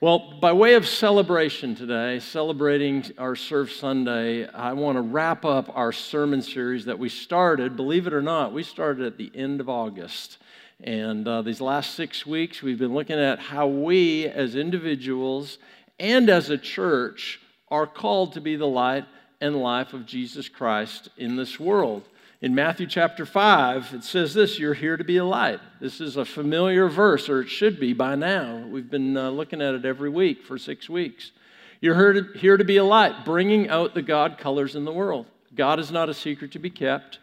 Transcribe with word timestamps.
Well, 0.00 0.34
by 0.40 0.52
way 0.52 0.74
of 0.74 0.86
celebration 0.86 1.74
today, 1.74 2.20
celebrating 2.20 3.04
our 3.18 3.34
Serve 3.34 3.72
Sunday, 3.72 4.46
I 4.46 4.72
want 4.72 4.94
to 4.94 5.02
wrap 5.02 5.44
up 5.44 5.76
our 5.76 5.90
sermon 5.90 6.40
series 6.40 6.84
that 6.84 7.00
we 7.00 7.08
started. 7.08 7.74
Believe 7.74 8.06
it 8.06 8.12
or 8.12 8.22
not, 8.22 8.52
we 8.52 8.62
started 8.62 9.04
at 9.04 9.18
the 9.18 9.32
end 9.34 9.60
of 9.60 9.68
August. 9.68 10.38
And 10.84 11.26
uh, 11.26 11.42
these 11.42 11.60
last 11.60 11.96
six 11.96 12.24
weeks, 12.24 12.62
we've 12.62 12.78
been 12.78 12.94
looking 12.94 13.18
at 13.18 13.40
how 13.40 13.66
we 13.66 14.26
as 14.26 14.54
individuals 14.54 15.58
and 15.98 16.30
as 16.30 16.48
a 16.48 16.58
church 16.58 17.40
are 17.68 17.84
called 17.84 18.34
to 18.34 18.40
be 18.40 18.54
the 18.54 18.68
light 18.68 19.04
and 19.40 19.56
life 19.56 19.94
of 19.94 20.06
Jesus 20.06 20.48
Christ 20.48 21.08
in 21.16 21.34
this 21.34 21.58
world. 21.58 22.04
In 22.40 22.54
Matthew 22.54 22.86
chapter 22.86 23.26
5, 23.26 23.94
it 23.94 24.04
says 24.04 24.32
this 24.32 24.60
You're 24.60 24.74
here 24.74 24.96
to 24.96 25.02
be 25.02 25.16
a 25.16 25.24
light. 25.24 25.58
This 25.80 26.00
is 26.00 26.16
a 26.16 26.24
familiar 26.24 26.88
verse, 26.88 27.28
or 27.28 27.40
it 27.40 27.48
should 27.48 27.80
be 27.80 27.92
by 27.92 28.14
now. 28.14 28.64
We've 28.64 28.88
been 28.88 29.16
uh, 29.16 29.30
looking 29.30 29.60
at 29.60 29.74
it 29.74 29.84
every 29.84 30.08
week 30.08 30.44
for 30.44 30.56
six 30.56 30.88
weeks. 30.88 31.32
You're 31.80 31.96
here 31.96 32.12
to, 32.12 32.38
here 32.38 32.56
to 32.56 32.64
be 32.64 32.76
a 32.76 32.84
light, 32.84 33.24
bringing 33.24 33.68
out 33.68 33.94
the 33.94 34.02
God 34.02 34.38
colors 34.38 34.76
in 34.76 34.84
the 34.84 34.92
world. 34.92 35.26
God 35.56 35.80
is 35.80 35.90
not 35.90 36.08
a 36.08 36.14
secret 36.14 36.52
to 36.52 36.60
be 36.60 36.70
kept. 36.70 37.18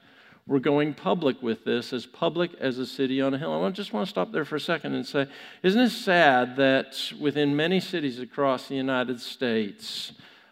We're 0.48 0.60
going 0.60 0.94
public 0.94 1.42
with 1.42 1.64
this, 1.64 1.94
as 1.94 2.06
public 2.06 2.52
as 2.60 2.78
a 2.78 2.86
city 2.86 3.22
on 3.22 3.34
a 3.34 3.38
hill. 3.38 3.64
I 3.64 3.70
just 3.72 3.94
want 3.94 4.06
to 4.06 4.10
stop 4.10 4.34
there 4.34 4.44
for 4.44 4.58
a 4.58 4.60
second 4.60 4.96
and 4.96 5.06
say, 5.06 5.28
isn't 5.64 5.80
it 5.80 5.92
sad 5.92 6.58
that 6.58 7.14
within 7.22 7.56
many 7.56 7.80
cities 7.80 8.20
across 8.20 8.68
the 8.68 8.76
United 8.76 9.22
States, 9.22 10.12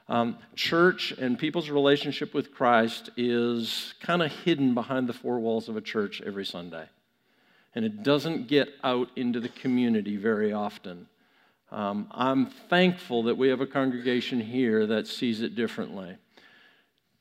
um, 0.09 0.37
church 0.55 1.11
and 1.11 1.39
people's 1.39 1.69
relationship 1.69 2.33
with 2.33 2.53
Christ 2.53 3.09
is 3.15 3.93
kind 4.01 4.21
of 4.21 4.31
hidden 4.31 4.73
behind 4.73 5.07
the 5.07 5.13
four 5.13 5.39
walls 5.39 5.69
of 5.69 5.77
a 5.77 5.81
church 5.81 6.21
every 6.25 6.45
Sunday. 6.45 6.85
And 7.75 7.85
it 7.85 8.03
doesn't 8.03 8.47
get 8.47 8.69
out 8.83 9.09
into 9.15 9.39
the 9.39 9.49
community 9.49 10.17
very 10.17 10.53
often. 10.53 11.07
Um, 11.71 12.07
I'm 12.11 12.45
thankful 12.45 13.23
that 13.23 13.37
we 13.37 13.47
have 13.49 13.61
a 13.61 13.65
congregation 13.65 14.39
here 14.39 14.85
that 14.87 15.07
sees 15.07 15.41
it 15.41 15.55
differently. 15.55 16.17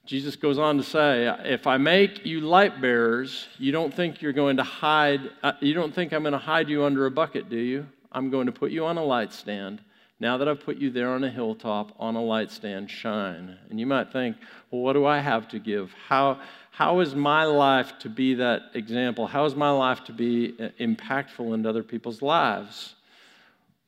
Jesus 0.04 0.34
goes 0.34 0.58
on 0.58 0.76
to 0.76 0.82
say, 0.82 1.32
If 1.44 1.66
I 1.66 1.78
make 1.78 2.26
you 2.26 2.40
light 2.40 2.80
bearers, 2.80 3.46
you 3.58 3.70
don't 3.70 3.94
think 3.94 4.20
you're 4.20 4.32
going 4.32 4.56
to 4.56 4.64
hide, 4.64 5.30
uh, 5.42 5.52
you 5.60 5.72
don't 5.72 5.94
think 5.94 6.12
I'm 6.12 6.22
going 6.22 6.32
to 6.32 6.38
hide 6.38 6.68
you 6.68 6.84
under 6.84 7.06
a 7.06 7.10
bucket, 7.10 7.48
do 7.48 7.56
you? 7.56 7.86
I'm 8.10 8.28
going 8.28 8.46
to 8.46 8.52
put 8.52 8.72
you 8.72 8.84
on 8.84 8.98
a 8.98 9.04
light 9.04 9.32
stand 9.32 9.80
now 10.22 10.36
that 10.38 10.48
I've 10.48 10.60
put 10.60 10.76
you 10.76 10.88
there 10.88 11.08
on 11.08 11.24
a 11.24 11.28
hilltop, 11.28 11.96
on 11.98 12.14
a 12.14 12.22
light 12.22 12.52
stand, 12.52 12.88
shine. 12.88 13.58
And 13.68 13.80
you 13.80 13.86
might 13.86 14.12
think, 14.12 14.36
well, 14.70 14.80
what 14.80 14.92
do 14.92 15.04
I 15.04 15.18
have 15.18 15.48
to 15.48 15.58
give? 15.58 15.92
How, 16.06 16.38
how 16.70 17.00
is 17.00 17.12
my 17.12 17.42
life 17.42 17.98
to 17.98 18.08
be 18.08 18.34
that 18.34 18.62
example? 18.74 19.26
How 19.26 19.44
is 19.46 19.56
my 19.56 19.70
life 19.70 20.04
to 20.04 20.12
be 20.12 20.54
uh, 20.60 20.68
impactful 20.78 21.52
into 21.52 21.68
other 21.68 21.82
people's 21.82 22.22
lives? 22.22 22.94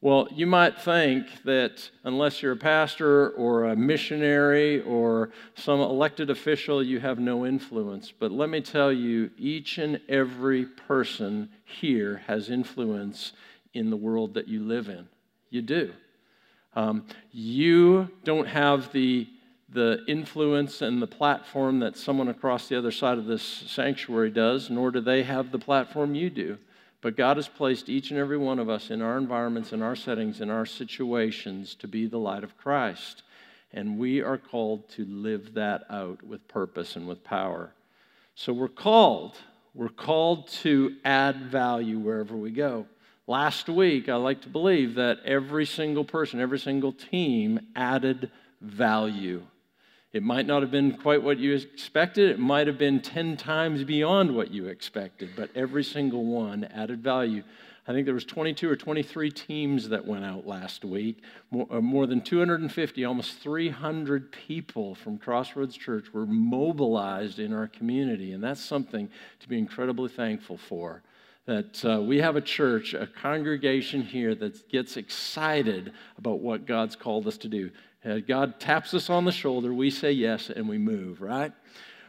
Well, 0.00 0.26
you 0.34 0.48
might 0.48 0.76
think 0.80 1.28
that 1.44 1.88
unless 2.02 2.42
you're 2.42 2.52
a 2.52 2.56
pastor 2.56 3.30
or 3.30 3.66
a 3.66 3.76
missionary 3.76 4.82
or 4.82 5.30
some 5.54 5.78
elected 5.78 6.30
official, 6.30 6.82
you 6.82 6.98
have 6.98 7.20
no 7.20 7.46
influence. 7.46 8.10
But 8.10 8.32
let 8.32 8.48
me 8.48 8.60
tell 8.60 8.92
you, 8.92 9.30
each 9.38 9.78
and 9.78 10.00
every 10.08 10.64
person 10.66 11.48
here 11.64 12.22
has 12.26 12.50
influence 12.50 13.34
in 13.72 13.88
the 13.88 13.96
world 13.96 14.34
that 14.34 14.48
you 14.48 14.64
live 14.64 14.88
in. 14.88 15.06
You 15.50 15.62
do. 15.62 15.92
Um, 16.76 17.06
you 17.30 18.08
don't 18.24 18.48
have 18.48 18.92
the, 18.92 19.28
the 19.68 20.04
influence 20.08 20.82
and 20.82 21.00
the 21.00 21.06
platform 21.06 21.80
that 21.80 21.96
someone 21.96 22.28
across 22.28 22.68
the 22.68 22.76
other 22.76 22.90
side 22.90 23.18
of 23.18 23.26
this 23.26 23.42
sanctuary 23.42 24.30
does, 24.30 24.70
nor 24.70 24.90
do 24.90 25.00
they 25.00 25.22
have 25.22 25.52
the 25.52 25.58
platform 25.58 26.14
you 26.14 26.30
do. 26.30 26.58
But 27.00 27.16
God 27.16 27.36
has 27.36 27.48
placed 27.48 27.88
each 27.90 28.10
and 28.10 28.18
every 28.18 28.38
one 28.38 28.58
of 28.58 28.70
us 28.70 28.90
in 28.90 29.02
our 29.02 29.18
environments, 29.18 29.72
in 29.72 29.82
our 29.82 29.94
settings, 29.94 30.40
in 30.40 30.48
our 30.48 30.64
situations 30.64 31.74
to 31.76 31.86
be 31.86 32.06
the 32.06 32.18
light 32.18 32.42
of 32.42 32.56
Christ. 32.56 33.22
And 33.72 33.98
we 33.98 34.22
are 34.22 34.38
called 34.38 34.88
to 34.90 35.04
live 35.04 35.54
that 35.54 35.82
out 35.90 36.22
with 36.22 36.48
purpose 36.48 36.96
and 36.96 37.06
with 37.06 37.22
power. 37.22 37.74
So 38.34 38.52
we're 38.52 38.68
called, 38.68 39.36
we're 39.74 39.88
called 39.90 40.48
to 40.62 40.96
add 41.04 41.42
value 41.42 41.98
wherever 41.98 42.36
we 42.36 42.50
go. 42.50 42.86
Last 43.26 43.70
week, 43.70 44.10
I 44.10 44.16
like 44.16 44.42
to 44.42 44.50
believe 44.50 44.96
that 44.96 45.20
every 45.24 45.64
single 45.64 46.04
person, 46.04 46.40
every 46.40 46.58
single 46.58 46.92
team 46.92 47.58
added 47.74 48.30
value. 48.60 49.42
It 50.12 50.22
might 50.22 50.46
not 50.46 50.60
have 50.60 50.70
been 50.70 50.98
quite 50.98 51.22
what 51.22 51.38
you 51.38 51.54
expected. 51.54 52.30
It 52.30 52.38
might 52.38 52.66
have 52.66 52.76
been 52.76 53.00
10 53.00 53.38
times 53.38 53.82
beyond 53.82 54.36
what 54.36 54.50
you 54.50 54.66
expected, 54.66 55.30
but 55.36 55.48
every 55.54 55.82
single 55.84 56.26
one 56.26 56.64
added 56.64 57.02
value. 57.02 57.42
I 57.88 57.92
think 57.92 58.04
there 58.04 58.14
was 58.14 58.26
22 58.26 58.68
or 58.68 58.76
23 58.76 59.30
teams 59.30 59.88
that 59.88 60.06
went 60.06 60.26
out 60.26 60.46
last 60.46 60.84
week. 60.84 61.22
More, 61.50 61.66
uh, 61.70 61.80
more, 61.80 62.06
than 62.06 62.20
250, 62.20 63.04
almost 63.06 63.38
300 63.38 64.32
people 64.32 64.94
from 64.94 65.16
Crossroads 65.16 65.76
Church 65.76 66.12
were 66.12 66.26
mobilized 66.26 67.38
in 67.38 67.54
our 67.54 67.68
community, 67.68 68.32
and 68.32 68.44
that's 68.44 68.62
something 68.62 69.08
to 69.40 69.48
be 69.48 69.58
incredibly 69.58 70.10
thankful 70.10 70.58
for 70.58 71.02
that 71.46 71.84
uh, 71.84 72.00
we 72.00 72.18
have 72.18 72.36
a 72.36 72.40
church, 72.40 72.94
a 72.94 73.06
congregation 73.06 74.02
here 74.02 74.34
that 74.34 74.68
gets 74.68 74.96
excited 74.96 75.92
about 76.16 76.40
what 76.40 76.66
God's 76.66 76.96
called 76.96 77.26
us 77.26 77.36
to 77.38 77.48
do. 77.48 77.70
Uh, 78.04 78.18
God 78.18 78.58
taps 78.58 78.94
us 78.94 79.10
on 79.10 79.24
the 79.24 79.32
shoulder, 79.32 79.72
we 79.72 79.90
say 79.90 80.12
yes, 80.12 80.50
and 80.50 80.68
we 80.68 80.78
move, 80.78 81.20
right? 81.20 81.52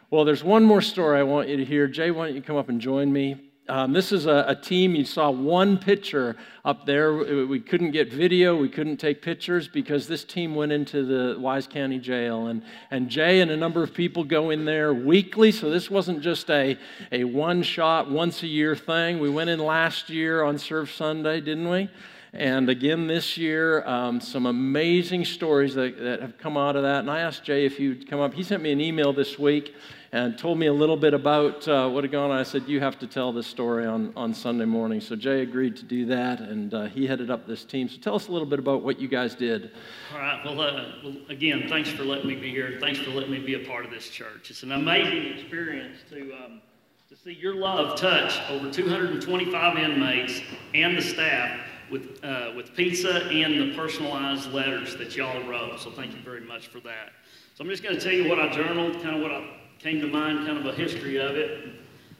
Well, 0.09 0.23
there's 0.23 0.43
one 0.43 0.63
more 0.63 0.81
story 0.81 1.19
I 1.19 1.23
want 1.23 1.49
you 1.49 1.57
to 1.57 1.65
hear. 1.65 1.87
Jay, 1.87 2.11
why 2.11 2.27
don't 2.27 2.35
you 2.35 2.41
come 2.41 2.55
up 2.55 2.69
and 2.69 2.79
join 2.79 3.11
me? 3.11 3.51
Um, 3.67 3.93
this 3.93 4.11
is 4.11 4.27
a, 4.27 4.45
a, 4.49 4.55
team. 4.55 4.93
You 4.93 5.05
saw 5.05 5.31
one 5.31 5.79
picture 5.79 6.35
up 6.63 6.85
there. 6.85 7.47
We 7.47 7.59
couldn't 7.59 7.91
get 7.91 8.13
video. 8.13 8.55
We 8.55 8.69
couldn't 8.69 8.97
take 8.97 9.23
pictures 9.23 9.67
because 9.67 10.07
this 10.07 10.23
team 10.23 10.53
went 10.53 10.71
into 10.71 11.03
the 11.03 11.39
Wise 11.39 11.65
County 11.65 11.97
Jail. 11.97 12.45
And, 12.45 12.61
and 12.91 13.09
Jay 13.09 13.41
and 13.41 13.49
a 13.49 13.57
number 13.57 13.81
of 13.81 13.91
people 13.91 14.23
go 14.23 14.51
in 14.51 14.65
there 14.65 14.93
weekly. 14.93 15.51
So 15.51 15.71
this 15.71 15.89
wasn't 15.89 16.21
just 16.21 16.47
a, 16.51 16.77
a 17.11 17.23
one 17.23 17.63
shot, 17.63 18.11
once 18.11 18.43
a 18.43 18.47
year 18.47 18.75
thing. 18.75 19.17
We 19.17 19.31
went 19.31 19.49
in 19.49 19.57
last 19.57 20.11
year 20.11 20.43
on 20.43 20.59
Serve 20.59 20.91
Sunday, 20.91 21.41
didn't 21.41 21.67
we? 21.67 21.89
And 22.35 22.69
again 22.69 23.07
this 23.07 23.37
year, 23.37 23.87
um, 23.87 24.19
some 24.19 24.45
amazing 24.45 25.23
stories 25.23 25.73
that, 25.75 25.97
that 25.97 26.21
have 26.21 26.37
come 26.37 26.57
out 26.57 26.75
of 26.75 26.83
that. 26.83 26.99
And 26.99 27.09
I 27.09 27.21
asked 27.21 27.45
Jay 27.45 27.65
if 27.65 27.77
he'd 27.77 28.09
come 28.09 28.19
up. 28.19 28.33
He 28.33 28.43
sent 28.43 28.61
me 28.61 28.73
an 28.73 28.81
email 28.81 29.13
this 29.13 29.39
week 29.39 29.73
and 30.11 30.37
told 30.37 30.57
me 30.57 30.67
a 30.67 30.73
little 30.73 30.97
bit 30.97 31.13
about 31.13 31.65
uh, 31.65 31.87
what 31.87 32.03
had 32.03 32.11
gone 32.11 32.31
on. 32.31 32.37
I 32.37 32.43
said, 32.43 32.67
You 32.67 32.81
have 32.81 32.99
to 32.99 33.07
tell 33.07 33.31
this 33.31 33.47
story 33.47 33.85
on, 33.85 34.11
on 34.17 34.33
Sunday 34.33 34.65
morning. 34.65 34.99
So 34.99 35.15
Jay 35.15 35.43
agreed 35.43 35.77
to 35.77 35.83
do 35.83 36.05
that, 36.07 36.41
and 36.41 36.73
uh, 36.73 36.85
he 36.85 37.07
headed 37.07 37.31
up 37.31 37.47
this 37.47 37.63
team. 37.63 37.87
So 37.87 37.99
tell 37.99 38.15
us 38.15 38.27
a 38.27 38.31
little 38.33 38.47
bit 38.47 38.59
about 38.59 38.81
what 38.81 38.99
you 38.99 39.07
guys 39.07 39.33
did. 39.33 39.71
All 40.13 40.19
right. 40.19 40.41
Well, 40.43 40.59
uh, 40.59 40.85
well, 41.05 41.15
again, 41.29 41.65
thanks 41.69 41.89
for 41.89 42.03
letting 42.03 42.27
me 42.27 42.35
be 42.35 42.49
here. 42.49 42.77
Thanks 42.81 42.99
for 42.99 43.11
letting 43.11 43.31
me 43.31 43.39
be 43.39 43.53
a 43.53 43.65
part 43.65 43.85
of 43.85 43.91
this 43.91 44.09
church. 44.09 44.49
It's 44.49 44.63
an 44.63 44.73
amazing 44.73 45.37
experience 45.37 45.99
to, 46.09 46.33
um, 46.33 46.61
to 47.09 47.15
see 47.15 47.31
your 47.33 47.55
love 47.55 47.97
touch 47.97 48.41
over 48.49 48.69
225 48.69 49.77
inmates 49.77 50.41
and 50.73 50.97
the 50.97 51.01
staff 51.01 51.59
with, 51.91 52.23
uh, 52.23 52.51
with 52.55 52.75
pizza 52.75 53.27
and 53.27 53.59
the 53.59 53.75
personalized 53.75 54.51
letters 54.51 54.95
that 54.97 55.15
y'all 55.15 55.47
wrote. 55.47 55.79
So 55.79 55.91
thank 55.91 56.13
you 56.13 56.19
very 56.19 56.41
much 56.41 56.67
for 56.67 56.79
that. 56.81 57.13
So 57.55 57.63
I'm 57.63 57.69
just 57.69 57.83
going 57.83 57.95
to 57.95 58.01
tell 58.01 58.13
you 58.13 58.27
what 58.27 58.39
I 58.39 58.49
journaled, 58.49 59.01
kind 59.01 59.15
of 59.15 59.21
what 59.21 59.31
I 59.31 59.47
came 59.79 60.01
to 60.01 60.07
mind 60.07 60.45
kind 60.45 60.57
of 60.57 60.65
a 60.65 60.73
history 60.73 61.17
of 61.17 61.35
it. 61.35 61.69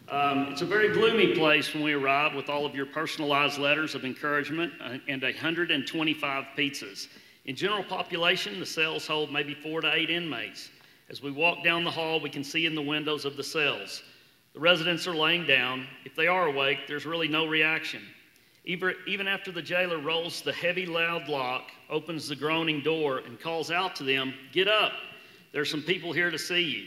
Um, 0.08 0.50
it's 0.52 0.62
a 0.62 0.66
very 0.66 0.94
gloomy 0.94 1.34
place 1.36 1.74
when 1.74 1.81
we 1.84 1.94
arrived 1.94 2.36
with 2.36 2.48
all 2.48 2.66
of 2.66 2.75
your 2.75 2.86
personalized 2.86 3.58
letters 3.58 3.96
of 3.96 4.06
encouragement 4.06 4.72
uh, 4.84 4.98
and 5.08 5.22
125 5.24 6.46
pizzas. 6.56 7.08
In 7.46 7.56
general 7.56 7.84
population, 7.84 8.59
the 8.59 8.66
cells 8.66 9.08
hold 9.08 9.31
maybe 9.31 9.56
four 9.56 9.81
to 9.81 9.92
eight 9.92 10.09
inmates. 10.09 10.70
As 11.09 11.22
we 11.22 11.31
walk 11.31 11.64
down 11.64 11.84
the 11.84 11.92
hall, 11.92 12.20
we 12.20 12.30
can 12.30 12.44
see 12.44 12.66
in 12.66 12.75
the 12.75 12.81
windows 12.81 13.25
of 13.25 13.36
the 13.36 13.44
cells. 13.44 14.04
The 14.54 14.59
residents 14.59 15.08
are 15.08 15.16
laying 15.16 15.46
down. 15.46 15.88
If 16.06 16.16
they 16.16 16.28
are 16.28 16.48
awake, 16.48 16.88
there's 16.88 17.06
really 17.06 17.28
no 17.28 17.46
reaction. 17.46 18.02
Even 18.66 19.28
after 19.28 19.52
the 19.52 19.62
jailer 19.62 20.00
rolls 20.00 20.42
the 20.42 20.53
heavy, 20.53 20.86
loud 20.86 21.28
lock, 21.30 21.72
opens 21.90 22.28
the 22.28 22.36
groaning 22.36 22.81
door, 22.81 23.19
and 23.19 23.39
calls 23.39 23.69
out 23.69 23.95
to 23.98 24.04
them, 24.04 24.34
Get 24.51 24.68
up! 24.68 24.94
There's 25.51 25.69
some 25.69 25.84
people 25.84 26.12
here 26.12 26.31
to 26.31 26.39
see 26.39 26.62
you 26.62 26.86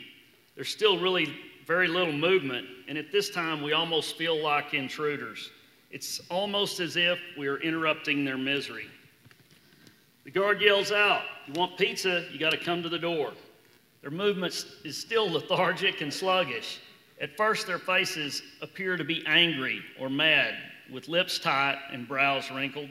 there's 0.59 0.71
still 0.71 0.99
really 0.99 1.33
very 1.69 1.87
little 1.87 2.13
movement, 2.13 2.67
and 2.89 2.99
at 2.99 3.13
this 3.13 3.31
time 3.31 3.63
we 3.63 3.75
almost 3.75 4.19
feel 4.19 4.43
like 4.43 4.75
intruders. 4.75 5.53
It's 5.93 6.21
almost 6.31 6.81
as 6.81 6.97
if 6.97 7.21
we 7.39 7.47
are 7.47 7.59
interrupting 7.59 8.25
their 8.25 8.37
misery. 8.37 8.89
The 10.25 10.33
guard 10.33 10.61
yells 10.61 10.91
out, 10.91 11.23
You 11.47 11.53
want 11.53 11.79
pizza? 11.79 12.25
You 12.33 12.41
got 12.41 12.51
to 12.51 12.59
come 12.59 12.83
to 12.83 12.89
the 12.89 12.99
door. 12.99 13.35
Their 14.03 14.11
movement 14.11 14.67
is 14.83 14.97
still 14.97 15.31
lethargic 15.33 16.01
and 16.01 16.13
sluggish. 16.13 16.81
At 17.21 17.37
first, 17.37 17.69
their 17.69 17.79
faces 17.79 18.43
appear 18.61 18.97
to 18.97 19.05
be 19.05 19.25
angry 19.29 19.81
or 20.01 20.11
mad, 20.11 20.57
with 20.93 21.09
lips 21.09 21.39
tight 21.39 21.79
and 21.93 22.07
brows 22.07 22.51
wrinkled. 22.51 22.89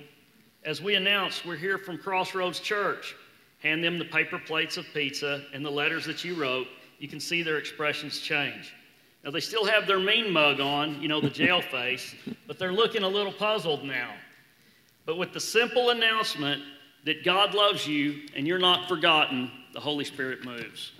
As 0.64 0.82
we 0.82 0.96
announce, 0.96 1.46
we're 1.46 1.56
here 1.56 1.78
from 1.78 1.98
Crossroads 1.98 2.60
Church. 2.60 3.16
Hand 3.64 3.84
them 3.84 3.98
the 3.98 4.06
paper 4.06 4.38
plates 4.38 4.78
of 4.78 4.86
pizza 4.94 5.44
and 5.54 5.66
the 5.66 5.70
letters 5.70 6.06
that 6.06 6.24
you 6.24 6.36
wrote, 6.36 6.68
you 7.00 7.08
can 7.08 7.20
see 7.20 7.44
their 7.44 7.58
expressions 7.58 8.20
change. 8.20 8.74
Now, 9.24 9.32
they 9.32 9.40
still 9.40 9.66
have 9.66 9.88
their 9.88 10.00
mean 10.00 10.32
mug 10.32 10.60
on, 10.60 11.02
you 11.02 11.08
know, 11.08 11.20
the 11.20 11.30
jail 11.30 11.62
face, 11.72 12.16
but 12.48 12.60
they're 12.60 12.74
looking 12.74 13.04
a 13.04 13.08
little 13.08 13.32
puzzled 13.32 13.84
now. 13.84 14.14
But 15.06 15.18
with 15.18 15.34
the 15.34 15.40
simple 15.40 15.90
announcement 15.90 16.62
that 17.06 17.24
God 17.24 17.54
loves 17.54 17.88
you 17.88 18.24
and 18.36 18.48
you're 18.48 18.60
not 18.60 18.88
forgotten, 18.88 19.52
the 19.74 19.80
Holy 19.80 20.06
Spirit 20.06 20.44
moves. 20.44 20.92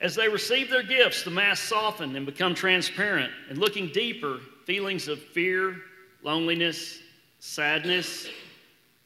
As 0.00 0.14
they 0.14 0.28
receive 0.28 0.70
their 0.70 0.82
gifts, 0.82 1.22
the 1.22 1.30
masks 1.30 1.68
soften 1.68 2.14
and 2.16 2.26
become 2.26 2.54
transparent, 2.54 3.32
and 3.48 3.58
looking 3.58 3.88
deeper, 3.88 4.40
feelings 4.64 5.08
of 5.08 5.20
fear, 5.20 5.76
loneliness, 6.22 7.00
sadness, 7.38 8.28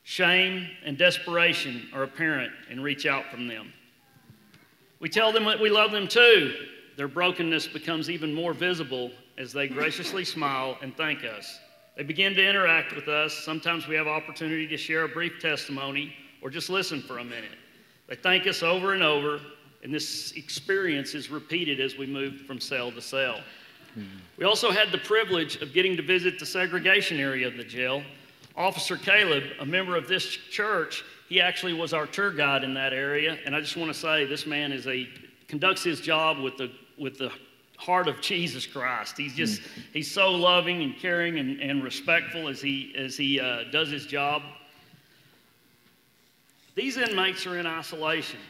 shame, 0.04 0.68
and 0.84 0.96
desperation 0.96 1.88
are 1.92 2.04
apparent 2.04 2.52
and 2.70 2.82
reach 2.82 3.06
out 3.06 3.30
from 3.30 3.48
them. 3.48 3.72
We 5.00 5.08
tell 5.08 5.32
them 5.32 5.44
that 5.44 5.60
we 5.60 5.70
love 5.70 5.92
them 5.92 6.08
too. 6.08 6.54
Their 6.96 7.08
brokenness 7.08 7.68
becomes 7.68 8.10
even 8.10 8.34
more 8.34 8.52
visible 8.52 9.10
as 9.36 9.52
they 9.52 9.68
graciously 9.68 10.24
smile 10.24 10.76
and 10.82 10.96
thank 10.96 11.24
us. 11.24 11.60
They 11.96 12.02
begin 12.02 12.34
to 12.34 12.48
interact 12.48 12.94
with 12.94 13.08
us. 13.08 13.32
Sometimes 13.32 13.86
we 13.86 13.94
have 13.96 14.06
opportunity 14.06 14.66
to 14.68 14.76
share 14.76 15.04
a 15.04 15.08
brief 15.08 15.40
testimony 15.40 16.12
or 16.42 16.50
just 16.50 16.70
listen 16.70 17.02
for 17.02 17.18
a 17.18 17.24
minute. 17.24 17.56
They 18.08 18.16
thank 18.16 18.46
us 18.46 18.62
over 18.62 18.94
and 18.94 19.02
over, 19.02 19.40
and 19.82 19.92
this 19.92 20.32
experience 20.32 21.14
is 21.14 21.30
repeated 21.30 21.80
as 21.80 21.96
we 21.96 22.06
move 22.06 22.40
from 22.46 22.60
cell 22.60 22.90
to 22.92 23.00
cell. 23.00 23.40
We 24.36 24.44
also 24.44 24.70
had 24.70 24.92
the 24.92 24.98
privilege 24.98 25.56
of 25.56 25.72
getting 25.72 25.96
to 25.96 26.02
visit 26.02 26.38
the 26.38 26.46
segregation 26.46 27.18
area 27.18 27.46
of 27.46 27.56
the 27.56 27.64
jail. 27.64 28.02
Officer 28.56 28.96
Caleb, 28.96 29.44
a 29.60 29.66
member 29.66 29.96
of 29.96 30.08
this 30.08 30.24
church, 30.26 31.04
he 31.28 31.40
actually 31.40 31.74
was 31.74 31.92
our 31.92 32.06
tour 32.06 32.32
guide 32.32 32.64
in 32.64 32.74
that 32.74 32.92
area, 32.92 33.38
and 33.44 33.54
I 33.54 33.60
just 33.60 33.76
want 33.76 33.92
to 33.92 33.98
say 33.98 34.24
this 34.24 34.46
man 34.46 34.72
is 34.72 34.86
a 34.86 35.08
conducts 35.46 35.82
his 35.82 36.00
job 36.00 36.38
with 36.38 36.56
the 36.56 36.70
with 36.98 37.18
the 37.18 37.32
heart 37.76 38.08
of 38.08 38.20
Jesus 38.20 38.66
Christ. 38.66 39.16
He's 39.16 39.34
just 39.34 39.62
mm. 39.62 39.82
he's 39.92 40.10
so 40.10 40.30
loving 40.30 40.82
and 40.82 40.96
caring 40.96 41.38
and, 41.38 41.60
and 41.60 41.82
respectful 41.82 42.48
as 42.48 42.60
he 42.60 42.94
as 42.96 43.16
he 43.16 43.40
uh, 43.40 43.64
does 43.70 43.90
his 43.90 44.06
job. 44.06 44.42
These 46.74 46.96
inmates 46.96 47.46
are 47.46 47.58
in 47.58 47.66
isolation. 47.66 48.40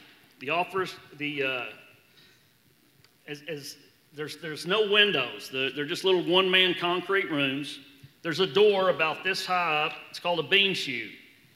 The 0.40 0.50
offers 0.50 0.94
the 1.16 1.42
uh, 1.42 1.64
as, 3.26 3.42
as 3.48 3.76
there's 4.14 4.36
there's 4.38 4.66
no 4.66 4.90
windows. 4.90 5.48
The, 5.50 5.70
they're 5.74 5.84
just 5.84 6.04
little 6.04 6.24
one 6.24 6.50
man 6.50 6.74
concrete 6.74 7.30
rooms. 7.30 7.80
There's 8.22 8.40
a 8.40 8.46
door 8.46 8.90
about 8.90 9.22
this 9.24 9.46
high 9.46 9.84
up. 9.84 9.92
It's 10.10 10.18
called 10.18 10.40
a 10.40 10.42
bean 10.42 10.74
chute. 10.74 11.12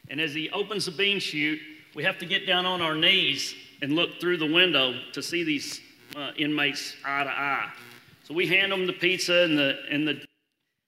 And 0.09 0.21
as 0.21 0.33
he 0.33 0.49
opens 0.51 0.87
the 0.87 0.93
bean 0.93 1.19
chute, 1.19 1.61
we 1.95 2.05
have 2.05 2.19
to 2.19 2.27
get 2.27 2.47
down 2.47 2.67
on 2.67 2.81
our 2.81 2.95
knees 2.95 3.55
and 3.83 3.93
look 3.93 4.21
through 4.21 4.37
the 4.37 4.51
window 4.51 4.95
to 5.13 5.23
see 5.23 5.43
these 5.43 5.81
uh, 6.17 6.31
inmates 6.37 6.95
eye 7.05 7.25
to 7.25 7.31
eye. 7.31 7.73
So 8.25 8.35
we 8.35 8.47
hand 8.47 8.71
them 8.71 8.87
the 8.87 8.93
pizza 8.93 9.43
and 9.43 9.59
the, 9.59 9.77
and 9.91 10.07
the, 10.07 10.25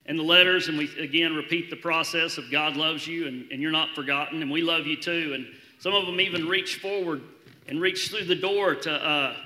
and 0.07 0.19
the 0.19 0.23
letters, 0.23 0.69
and 0.69 0.79
we 0.79 0.89
again 0.99 1.35
repeat 1.35 1.71
the 1.71 1.77
process 1.77 2.39
of 2.39 2.51
God 2.51 2.77
loves 2.77 3.07
you 3.07 3.27
and, 3.27 3.51
and 3.51 3.61
you're 3.61 3.73
not 3.73 3.91
forgotten, 3.95 4.43
and 4.43 4.51
we 4.51 4.63
love 4.63 4.87
you 4.87 4.97
too. 4.97 5.33
And 5.35 5.47
some 5.81 5.95
of 5.95 6.07
them 6.07 6.21
even 6.21 6.47
reach 6.47 6.81
forward 6.81 7.23
and 7.67 7.81
reach 7.81 8.11
through 8.11 8.27
the 8.27 8.35
door 8.35 8.75
to, 8.75 8.93
uh, 8.93 9.37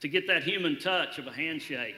to 0.00 0.08
get 0.08 0.26
that 0.26 0.42
human 0.42 0.78
touch 0.78 1.18
of 1.18 1.26
a 1.26 1.32
handshake. 1.32 1.94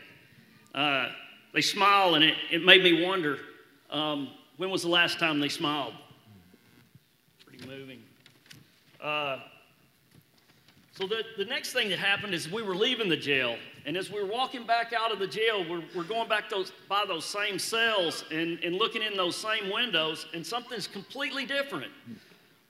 Uh, 0.75 1.09
they 1.55 1.61
smile, 1.61 2.15
and 2.15 2.25
it, 2.25 2.35
it 2.51 2.65
made 2.65 2.83
me 2.83 3.05
wonder 3.05 3.39
um, 3.91 4.29
when 4.57 4.71
was 4.71 4.83
the 4.83 4.89
last 4.89 5.19
time 5.19 5.41
they 5.41 5.49
smiled? 5.49 5.95
Pretty 7.45 7.67
moving. 7.67 8.03
Uh, 9.01 9.39
so 10.95 11.07
the, 11.07 11.23
the 11.39 11.45
next 11.45 11.73
thing 11.73 11.89
that 11.89 11.99
happened 11.99 12.35
is 12.35 12.51
we 12.51 12.63
were 12.63 12.75
leaving 12.75 13.09
the 13.09 13.17
jail. 13.17 13.57
And 13.85 13.97
as 13.97 14.11
we 14.11 14.23
were 14.23 14.29
walking 14.29 14.65
back 14.65 14.93
out 14.93 15.11
of 15.11 15.19
the 15.19 15.27
jail, 15.27 15.65
we're, 15.69 15.83
we're 15.95 16.05
going 16.05 16.29
back 16.29 16.49
those, 16.49 16.73
by 16.89 17.05
those 17.07 17.25
same 17.25 17.59
cells 17.59 18.25
and, 18.31 18.59
and 18.63 18.77
looking 18.77 19.03
in 19.03 19.17
those 19.17 19.37
same 19.37 19.73
windows, 19.73 20.27
and 20.35 20.47
something's 20.47 20.87
completely 20.87 21.45
different. 21.47 21.91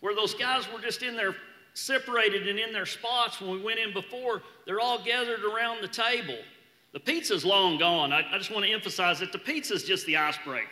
Where 0.00 0.14
those 0.14 0.34
guys 0.34 0.64
were 0.72 0.80
just 0.80 1.02
in 1.02 1.16
there 1.16 1.36
separated 1.74 2.48
and 2.48 2.58
in 2.58 2.72
their 2.72 2.86
spots 2.86 3.40
when 3.40 3.50
we 3.50 3.62
went 3.62 3.78
in 3.78 3.92
before, 3.92 4.42
they're 4.66 4.80
all 4.80 5.02
gathered 5.02 5.44
around 5.44 5.82
the 5.82 5.88
table. 5.88 6.36
The 6.92 7.00
pizza's 7.00 7.44
long 7.44 7.78
gone. 7.78 8.12
I, 8.12 8.22
I 8.32 8.38
just 8.38 8.50
want 8.50 8.66
to 8.66 8.72
emphasize 8.72 9.20
that 9.20 9.32
the 9.32 9.38
pizza's 9.38 9.84
just 9.84 10.06
the 10.06 10.16
icebreaker. 10.16 10.68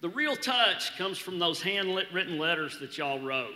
The 0.00 0.08
real 0.10 0.36
touch 0.36 0.96
comes 0.96 1.18
from 1.18 1.38
those 1.38 1.60
handwritten 1.60 2.38
letters 2.38 2.78
that 2.78 2.96
y'all 2.98 3.20
wrote. 3.20 3.54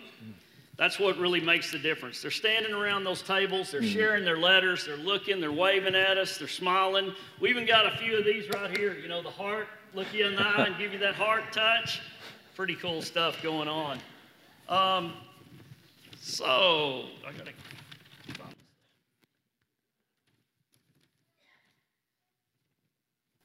That's 0.76 0.98
what 0.98 1.18
really 1.18 1.40
makes 1.40 1.70
the 1.70 1.78
difference. 1.78 2.22
They're 2.22 2.30
standing 2.30 2.72
around 2.72 3.04
those 3.04 3.20
tables, 3.20 3.70
they're 3.70 3.82
mm-hmm. 3.82 3.92
sharing 3.92 4.24
their 4.24 4.38
letters, 4.38 4.86
they're 4.86 4.96
looking, 4.96 5.38
they're 5.38 5.52
waving 5.52 5.94
at 5.94 6.16
us, 6.16 6.38
they're 6.38 6.48
smiling. 6.48 7.12
We 7.38 7.50
even 7.50 7.66
got 7.66 7.84
a 7.84 7.98
few 7.98 8.16
of 8.16 8.24
these 8.24 8.48
right 8.48 8.74
here, 8.76 8.94
you 8.94 9.06
know, 9.06 9.22
the 9.22 9.30
heart, 9.30 9.68
look 9.92 10.06
you 10.14 10.26
in 10.26 10.36
the 10.36 10.42
eye 10.42 10.64
and 10.64 10.78
give 10.78 10.94
you 10.94 10.98
that 11.00 11.14
heart 11.14 11.52
touch. 11.52 12.00
Pretty 12.56 12.74
cool 12.76 13.02
stuff 13.02 13.42
going 13.42 13.68
on. 13.68 13.98
Um, 14.70 15.12
so, 16.20 17.06
I 17.26 17.32
gotta. 17.32 17.50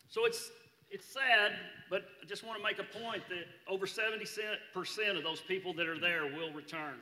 So 0.10 0.26
it's 0.26 0.52
it's 0.92 1.06
sad, 1.06 1.52
but 1.90 2.04
I 2.22 2.26
just 2.26 2.46
want 2.46 2.58
to 2.58 2.64
make 2.64 2.80
a 2.80 3.00
point 3.00 3.24
that 3.28 3.46
over 3.68 3.86
70% 3.86 5.18
of 5.18 5.24
those 5.24 5.42
people 5.42 5.74
that 5.74 5.88
are 5.88 6.00
there 6.00 6.24
will 6.26 6.54
return. 6.54 6.96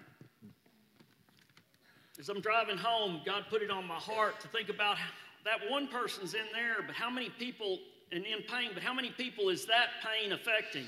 As 2.19 2.29
I'm 2.29 2.41
driving 2.41 2.77
home, 2.77 3.21
God 3.23 3.45
put 3.51 3.61
it 3.61 3.69
on 3.69 3.87
my 3.87 3.95
heart 3.95 4.39
to 4.39 4.47
think 4.47 4.69
about 4.69 4.97
that 5.45 5.59
one 5.69 5.87
person's 5.87 6.33
in 6.33 6.45
there, 6.53 6.81
but 6.85 6.95
how 6.95 7.09
many 7.09 7.29
people, 7.29 7.79
and 8.11 8.25
in 8.25 8.41
pain, 8.43 8.71
but 8.73 8.81
how 8.81 8.93
many 8.93 9.11
people 9.11 9.49
is 9.49 9.65
that 9.65 9.89
pain 10.03 10.31
affecting? 10.31 10.85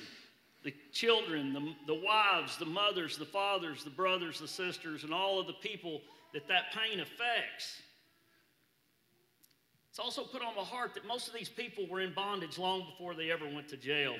The 0.65 0.73
children, 0.91 1.53
the, 1.53 1.73
the 1.87 2.01
wives, 2.03 2.57
the 2.57 2.65
mothers, 2.65 3.17
the 3.17 3.25
fathers, 3.25 3.83
the 3.83 3.89
brothers, 3.91 4.39
the 4.39 4.47
sisters, 4.47 5.05
and 5.05 5.13
all 5.13 5.39
of 5.39 5.47
the 5.47 5.53
people 5.53 6.01
that 6.33 6.47
that 6.49 6.73
pain 6.73 6.99
affects. 6.99 7.81
It's 9.89 9.99
also 9.99 10.23
put 10.23 10.41
on 10.41 10.53
my 10.55 10.63
heart 10.63 10.93
that 10.95 11.07
most 11.07 11.29
of 11.29 11.33
these 11.33 11.47
people 11.47 11.87
were 11.87 12.01
in 12.01 12.13
bondage 12.13 12.57
long 12.57 12.85
before 12.91 13.15
they 13.15 13.31
ever 13.31 13.45
went 13.47 13.69
to 13.69 13.77
jail. 13.77 14.15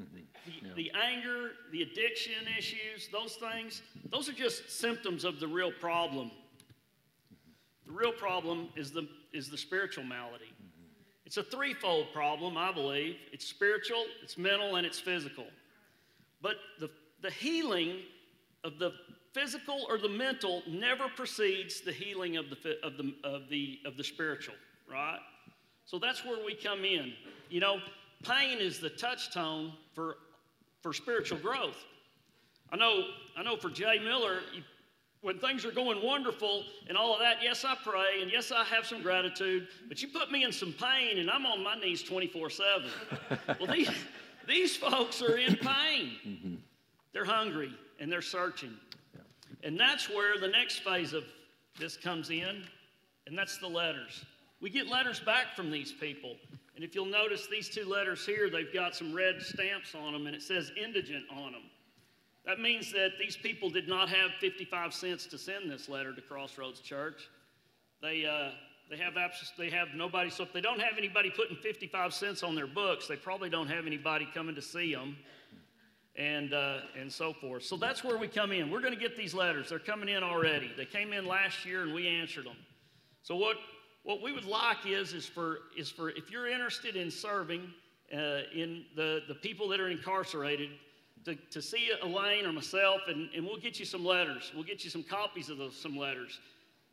Mm-hmm. 0.00 0.14
The, 0.14 0.68
yeah. 0.68 0.74
the, 0.74 0.92
anger, 0.94 1.50
the 1.72 1.82
addiction 1.82 2.32
issues, 2.56 3.08
those 3.12 3.34
things, 3.34 3.82
those 4.10 4.28
are 4.28 4.32
just 4.32 4.70
symptoms 4.70 5.24
of 5.24 5.40
the 5.40 5.46
real 5.48 5.72
problem. 5.72 6.30
The 7.86 7.92
real 7.92 8.12
problem 8.12 8.68
is 8.76 8.90
the, 8.90 9.06
is 9.32 9.50
the 9.50 9.58
spiritual 9.58 10.04
malady. 10.04 10.52
It's 11.26 11.36
a 11.36 11.42
threefold 11.42 12.12
problem, 12.12 12.56
I 12.56 12.72
believe 12.72 13.16
it's 13.32 13.44
spiritual, 13.44 14.04
it's 14.22 14.38
mental, 14.38 14.76
and 14.76 14.86
it's 14.86 15.00
physical. 15.00 15.46
But 16.40 16.54
the, 16.78 16.88
the 17.20 17.30
healing 17.30 17.96
of 18.62 18.78
the 18.78 18.92
physical 19.32 19.84
or 19.88 19.98
the 19.98 20.08
mental 20.08 20.62
never 20.68 21.08
precedes 21.08 21.80
the 21.80 21.92
healing 21.92 22.36
of 22.36 22.46
the, 22.48 22.78
of 22.82 22.96
the, 22.96 23.12
of 23.24 23.48
the, 23.50 23.80
of 23.84 23.96
the 23.96 24.04
spiritual, 24.04 24.54
right? 24.90 25.18
So 25.84 25.98
that's 25.98 26.24
where 26.24 26.44
we 26.44 26.54
come 26.54 26.84
in. 26.84 27.12
You 27.50 27.60
know, 27.60 27.80
pain 28.22 28.58
is 28.58 28.78
the 28.78 28.90
touchstone 28.90 29.72
for, 29.94 30.16
for 30.80 30.92
spiritual 30.92 31.38
growth. 31.38 31.84
I 32.72 32.76
know, 32.76 33.02
I 33.36 33.42
know 33.42 33.56
for 33.56 33.70
Jay 33.70 33.98
Miller, 34.02 34.40
when 35.26 35.40
things 35.40 35.64
are 35.64 35.72
going 35.72 36.00
wonderful 36.04 36.62
and 36.88 36.96
all 36.96 37.12
of 37.12 37.18
that, 37.18 37.38
yes, 37.42 37.64
I 37.64 37.74
pray 37.82 38.22
and 38.22 38.30
yes, 38.30 38.52
I 38.52 38.62
have 38.62 38.86
some 38.86 39.02
gratitude, 39.02 39.66
but 39.88 40.00
you 40.00 40.06
put 40.06 40.30
me 40.30 40.44
in 40.44 40.52
some 40.52 40.72
pain 40.72 41.18
and 41.18 41.28
I'm 41.28 41.44
on 41.44 41.64
my 41.64 41.74
knees 41.74 42.04
24 42.04 42.48
7. 42.48 42.90
Well, 43.58 43.74
these, 43.74 43.90
these 44.46 44.76
folks 44.76 45.20
are 45.22 45.36
in 45.36 45.56
pain. 45.56 46.12
Mm-hmm. 46.24 46.54
They're 47.12 47.24
hungry 47.24 47.72
and 47.98 48.10
they're 48.10 48.22
searching. 48.22 48.72
And 49.64 49.80
that's 49.80 50.08
where 50.08 50.38
the 50.38 50.46
next 50.46 50.84
phase 50.84 51.12
of 51.12 51.24
this 51.76 51.96
comes 51.96 52.30
in, 52.30 52.62
and 53.26 53.36
that's 53.36 53.58
the 53.58 53.66
letters. 53.66 54.24
We 54.60 54.70
get 54.70 54.86
letters 54.86 55.18
back 55.18 55.56
from 55.56 55.72
these 55.72 55.90
people. 55.90 56.36
And 56.76 56.84
if 56.84 56.94
you'll 56.94 57.04
notice 57.04 57.48
these 57.50 57.68
two 57.68 57.84
letters 57.84 58.24
here, 58.24 58.48
they've 58.48 58.72
got 58.72 58.94
some 58.94 59.12
red 59.12 59.42
stamps 59.42 59.96
on 59.96 60.12
them 60.12 60.28
and 60.28 60.36
it 60.36 60.42
says 60.42 60.70
indigent 60.80 61.24
on 61.32 61.50
them. 61.50 61.62
That 62.46 62.60
means 62.60 62.92
that 62.92 63.12
these 63.18 63.36
people 63.36 63.70
did 63.70 63.88
not 63.88 64.08
have 64.08 64.30
55 64.40 64.94
cents 64.94 65.26
to 65.26 65.36
send 65.36 65.68
this 65.68 65.88
letter 65.88 66.14
to 66.14 66.22
Crossroads 66.22 66.80
Church. 66.80 67.28
They, 68.00 68.24
uh, 68.24 68.50
they, 68.88 68.96
have 68.98 69.16
abs- 69.16 69.52
they 69.58 69.68
have 69.70 69.88
nobody, 69.96 70.30
so 70.30 70.44
if 70.44 70.52
they 70.52 70.60
don't 70.60 70.80
have 70.80 70.96
anybody 70.96 71.28
putting 71.28 71.56
55 71.56 72.14
cents 72.14 72.44
on 72.44 72.54
their 72.54 72.68
books, 72.68 73.08
they 73.08 73.16
probably 73.16 73.50
don't 73.50 73.66
have 73.66 73.84
anybody 73.84 74.28
coming 74.32 74.54
to 74.54 74.62
see 74.62 74.94
them 74.94 75.16
and, 76.14 76.54
uh, 76.54 76.78
and 76.96 77.12
so 77.12 77.32
forth. 77.32 77.64
So 77.64 77.76
that's 77.76 78.04
where 78.04 78.16
we 78.16 78.28
come 78.28 78.52
in. 78.52 78.70
We're 78.70 78.80
going 78.80 78.94
to 78.94 79.00
get 79.00 79.16
these 79.16 79.34
letters. 79.34 79.70
They're 79.70 79.80
coming 79.80 80.08
in 80.08 80.22
already. 80.22 80.70
They 80.76 80.86
came 80.86 81.12
in 81.12 81.26
last 81.26 81.64
year 81.64 81.82
and 81.82 81.92
we 81.92 82.06
answered 82.06 82.46
them. 82.46 82.56
So 83.22 83.34
what, 83.34 83.56
what 84.04 84.22
we 84.22 84.32
would 84.32 84.44
like 84.44 84.86
is, 84.86 85.14
is, 85.14 85.26
for, 85.26 85.58
is 85.76 85.90
for 85.90 86.10
if 86.10 86.30
you're 86.30 86.46
interested 86.46 86.94
in 86.94 87.10
serving 87.10 87.72
uh, 88.14 88.42
in 88.54 88.84
the, 88.94 89.22
the 89.26 89.34
people 89.34 89.66
that 89.70 89.80
are 89.80 89.88
incarcerated, 89.88 90.70
to, 91.26 91.34
to 91.50 91.60
see 91.60 91.90
Elaine 92.02 92.46
or 92.46 92.52
myself, 92.52 93.02
and, 93.08 93.28
and 93.34 93.44
we'll 93.44 93.58
get 93.58 93.80
you 93.80 93.84
some 93.84 94.04
letters. 94.04 94.52
We'll 94.54 94.64
get 94.64 94.84
you 94.84 94.90
some 94.90 95.02
copies 95.02 95.50
of 95.50 95.58
those, 95.58 95.76
some 95.76 95.96
letters. 95.96 96.38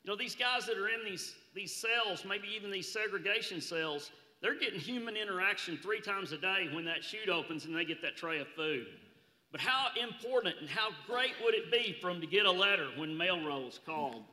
You 0.03 0.11
know, 0.11 0.17
these 0.17 0.35
guys 0.35 0.65
that 0.65 0.77
are 0.77 0.89
in 0.89 1.05
these, 1.05 1.35
these 1.53 1.73
cells, 1.73 2.25
maybe 2.27 2.47
even 2.55 2.71
these 2.71 2.91
segregation 2.91 3.61
cells, 3.61 4.09
they're 4.41 4.59
getting 4.59 4.79
human 4.79 5.15
interaction 5.15 5.77
three 5.77 6.01
times 6.01 6.31
a 6.31 6.37
day 6.37 6.67
when 6.73 6.83
that 6.85 7.03
chute 7.03 7.29
opens 7.29 7.65
and 7.65 7.75
they 7.75 7.85
get 7.85 8.01
that 8.01 8.17
tray 8.17 8.39
of 8.39 8.47
food. 8.49 8.87
But 9.51 9.61
how 9.61 9.89
important 10.01 10.55
and 10.59 10.67
how 10.67 10.89
great 11.07 11.33
would 11.43 11.53
it 11.53 11.71
be 11.71 11.95
for 12.01 12.07
them 12.07 12.19
to 12.19 12.27
get 12.27 12.47
a 12.47 12.51
letter 12.51 12.87
when 12.97 13.15
mail 13.15 13.45
rolls 13.45 13.79
called? 13.85 14.23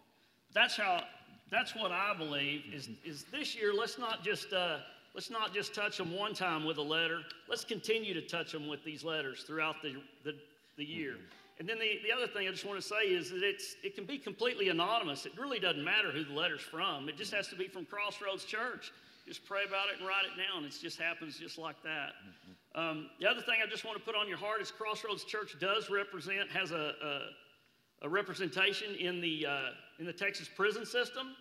That's 0.55 0.77
how. 0.77 1.05
That's 1.51 1.75
what 1.75 1.91
I 1.91 2.15
believe. 2.17 2.63
Is 2.73 2.89
is 3.05 3.25
this 3.25 3.55
year? 3.55 3.75
Let's 3.75 3.99
not 3.99 4.25
just 4.25 4.53
uh, 4.53 4.79
let's 5.15 5.31
not 5.31 5.53
just 5.53 5.75
touch 5.75 5.99
them 5.99 6.17
one 6.17 6.35
time 6.35 6.65
with 6.65 6.79
a 6.79 6.83
letter. 6.83 7.21
Let's 7.49 7.65
continue 7.65 8.15
to 8.15 8.23
touch 8.23 8.53
them 8.53 8.69
with 8.69 8.85
these 8.85 9.05
letters 9.05 9.45
throughout 9.47 9.77
the 9.83 9.97
the, 10.25 10.35
the 10.77 10.85
year. 10.85 11.17
And 11.59 11.69
then 11.69 11.79
the, 11.79 12.01
the 12.03 12.11
other 12.11 12.27
thing 12.27 12.49
I 12.49 12.51
just 12.51 12.65
want 12.65 12.81
to 12.81 12.87
say 12.87 13.13
is 13.13 13.31
that 13.31 13.43
it's, 13.43 13.77
it 13.85 13.95
can 13.95 14.07
be 14.07 14.17
completely 14.17 14.71
anonymous. 14.71 15.27
It 15.27 15.33
really 15.39 15.59
doesn't 15.59 15.85
matter 15.85 16.11
who 16.11 16.25
the 16.25 16.33
letter's 16.33 16.63
from. 16.63 17.11
It 17.11 17.19
just 17.19 17.35
has 17.35 17.49
to 17.49 17.55
be 17.55 17.69
from 17.69 17.85
Crossroads 17.85 18.47
Church. 18.47 18.93
Just 19.29 19.45
pray 19.45 19.65
about 19.69 19.89
it 19.93 19.99
and 19.99 20.09
write 20.09 20.25
it 20.25 20.41
down. 20.41 20.65
It 20.65 20.75
just 20.81 20.99
happens 20.99 21.39
just 21.39 21.59
like 21.59 21.77
that. 21.83 22.13
Mm-hmm. 22.25 22.81
Um, 22.81 23.11
the 23.21 23.27
other 23.29 23.43
thing 23.43 23.57
I 23.63 23.69
just 23.69 23.85
want 23.85 23.99
to 23.99 24.03
put 24.03 24.15
on 24.15 24.27
your 24.27 24.39
heart 24.39 24.63
is 24.63 24.71
Crossroads 24.71 25.25
Church 25.25 25.55
does 25.61 25.91
represent, 25.91 26.49
has 26.51 26.71
a, 26.71 26.95
a, 27.05 28.07
a 28.07 28.09
representation 28.09 28.95
in 28.95 29.21
the, 29.21 29.45
uh, 29.47 29.71
in 29.99 30.07
the 30.07 30.15
Texas 30.15 30.49
prison 30.49 30.87
system. 30.87 31.37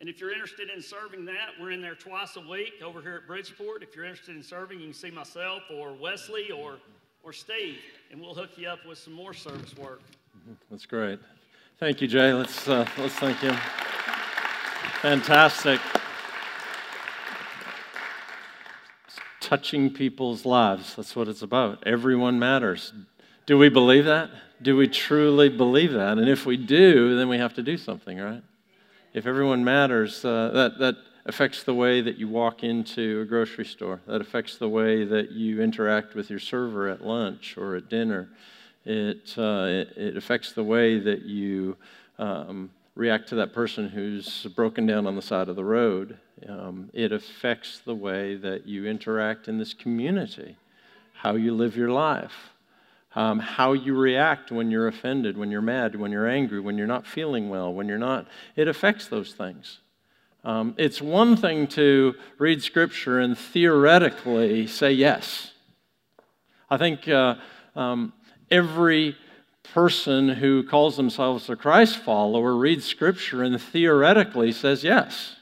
And 0.00 0.08
if 0.08 0.20
you're 0.20 0.32
interested 0.32 0.68
in 0.74 0.82
serving 0.82 1.24
that, 1.24 1.50
we're 1.60 1.70
in 1.70 1.80
there 1.80 1.94
twice 1.94 2.36
a 2.36 2.40
week 2.40 2.74
over 2.84 3.00
here 3.00 3.16
at 3.16 3.26
Bridgeport. 3.26 3.82
If 3.82 3.96
you're 3.96 4.04
interested 4.04 4.36
in 4.36 4.42
serving, 4.42 4.78
you 4.80 4.86
can 4.86 4.94
see 4.94 5.10
myself 5.10 5.62
or 5.74 5.92
Wesley 5.94 6.50
or 6.50 6.76
or 7.26 7.32
Steve, 7.32 7.78
and 8.12 8.20
we'll 8.20 8.34
hook 8.34 8.50
you 8.56 8.68
up 8.68 8.86
with 8.86 8.98
some 8.98 9.12
more 9.12 9.34
service 9.34 9.76
work. 9.76 10.00
Mm-hmm. 10.38 10.52
That's 10.70 10.86
great. 10.86 11.18
Thank 11.80 12.00
you, 12.00 12.06
Jay. 12.06 12.32
Let's, 12.32 12.68
uh, 12.68 12.86
let's 12.96 13.14
thank 13.14 13.38
him. 13.38 13.56
Fantastic. 15.02 15.80
Touching 19.40 19.92
people's 19.92 20.46
lives. 20.46 20.94
That's 20.94 21.16
what 21.16 21.26
it's 21.26 21.42
about. 21.42 21.82
Everyone 21.84 22.38
matters. 22.38 22.92
Do 23.44 23.58
we 23.58 23.70
believe 23.70 24.04
that? 24.04 24.30
Do 24.62 24.76
we 24.76 24.86
truly 24.86 25.48
believe 25.48 25.92
that? 25.94 26.18
And 26.18 26.28
if 26.28 26.46
we 26.46 26.56
do, 26.56 27.16
then 27.16 27.28
we 27.28 27.38
have 27.38 27.54
to 27.54 27.62
do 27.62 27.76
something, 27.76 28.18
right? 28.18 28.42
If 29.16 29.24
everyone 29.24 29.64
matters, 29.64 30.22
uh, 30.26 30.50
that, 30.52 30.78
that 30.78 30.96
affects 31.24 31.62
the 31.62 31.72
way 31.72 32.02
that 32.02 32.18
you 32.18 32.28
walk 32.28 32.62
into 32.62 33.22
a 33.22 33.24
grocery 33.24 33.64
store. 33.64 34.02
That 34.06 34.20
affects 34.20 34.58
the 34.58 34.68
way 34.68 35.06
that 35.06 35.32
you 35.32 35.62
interact 35.62 36.14
with 36.14 36.28
your 36.28 36.38
server 36.38 36.90
at 36.90 37.02
lunch 37.02 37.56
or 37.56 37.76
at 37.76 37.88
dinner. 37.88 38.28
It, 38.84 39.32
uh, 39.38 39.68
it, 39.68 39.96
it, 39.96 40.16
affects 40.18 40.52
the 40.52 40.64
way 40.64 40.98
that 40.98 41.22
you 41.22 41.78
um, 42.18 42.68
react 42.94 43.30
to 43.30 43.36
that 43.36 43.54
person 43.54 43.88
who's 43.88 44.44
broken 44.54 44.84
down 44.84 45.06
on 45.06 45.16
the 45.16 45.22
side 45.22 45.48
of 45.48 45.56
the 45.56 45.64
road. 45.64 46.18
Um, 46.46 46.90
it 46.92 47.10
affects 47.10 47.78
the 47.78 47.94
way 47.94 48.34
that 48.36 48.66
you 48.66 48.84
interact 48.84 49.48
in 49.48 49.56
this 49.56 49.72
community, 49.72 50.58
how 51.14 51.36
you 51.36 51.54
live 51.54 51.74
your 51.74 51.90
life. 51.90 52.50
Um, 53.16 53.40
how 53.40 53.72
you 53.72 53.96
react 53.96 54.52
when 54.52 54.70
you're 54.70 54.86
offended, 54.86 55.36
when 55.38 55.50
you're 55.50 55.62
mad, 55.62 55.96
when 55.96 56.12
you're 56.12 56.28
angry, 56.28 56.60
when 56.60 56.76
you're 56.76 56.86
not 56.86 57.06
feeling 57.06 57.48
well, 57.48 57.72
when 57.72 57.88
you're 57.88 57.96
not. 57.96 58.28
It 58.54 58.68
affects 58.68 59.08
those 59.08 59.32
things. 59.32 59.78
Um, 60.44 60.74
it's 60.76 61.02
one 61.02 61.34
thing 61.34 61.66
to 61.68 62.14
read 62.38 62.62
Scripture 62.62 63.18
and 63.18 63.36
theoretically 63.36 64.68
say 64.68 64.92
yes. 64.92 65.50
I 66.70 66.76
think 66.76 67.08
uh, 67.08 67.36
um, 67.74 68.12
every 68.50 69.16
person 69.72 70.28
who 70.28 70.62
calls 70.62 70.96
themselves 70.96 71.50
a 71.50 71.56
Christ 71.56 71.96
follower 71.96 72.54
reads 72.54 72.84
Scripture 72.84 73.42
and 73.42 73.60
theoretically 73.60 74.52
says 74.52 74.84
yes. 74.84 75.36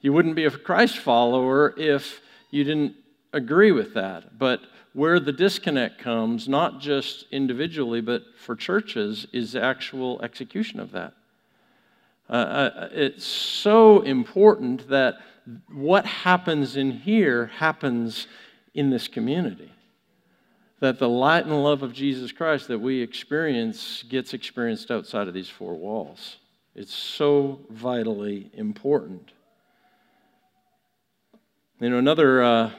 You 0.00 0.12
wouldn't 0.12 0.36
be 0.36 0.44
a 0.44 0.50
Christ 0.50 0.98
follower 0.98 1.74
if 1.76 2.20
you 2.50 2.64
didn't 2.64 2.94
agree 3.32 3.72
with 3.72 3.94
that. 3.94 4.38
But 4.38 4.60
where 4.92 5.20
the 5.20 5.32
disconnect 5.32 5.98
comes, 5.98 6.48
not 6.48 6.80
just 6.80 7.24
individually, 7.30 8.00
but 8.00 8.22
for 8.36 8.56
churches, 8.56 9.26
is 9.32 9.52
the 9.52 9.62
actual 9.62 10.20
execution 10.22 10.80
of 10.80 10.90
that. 10.92 11.14
Uh, 12.28 12.32
uh, 12.32 12.88
it's 12.92 13.24
so 13.24 14.02
important 14.02 14.88
that 14.88 15.18
what 15.72 16.06
happens 16.06 16.76
in 16.76 16.92
here 16.92 17.46
happens 17.46 18.26
in 18.74 18.90
this 18.90 19.08
community. 19.08 19.72
That 20.78 20.98
the 20.98 21.08
light 21.08 21.44
and 21.44 21.62
love 21.62 21.82
of 21.82 21.92
Jesus 21.92 22.32
Christ 22.32 22.68
that 22.68 22.78
we 22.78 23.00
experience 23.00 24.04
gets 24.08 24.32
experienced 24.32 24.90
outside 24.90 25.28
of 25.28 25.34
these 25.34 25.48
four 25.48 25.74
walls. 25.74 26.36
It's 26.74 26.94
so 26.94 27.60
vitally 27.68 28.50
important. 28.54 29.32
You 31.80 31.90
know, 31.90 31.98
another 31.98 32.42
uh, 32.42 32.70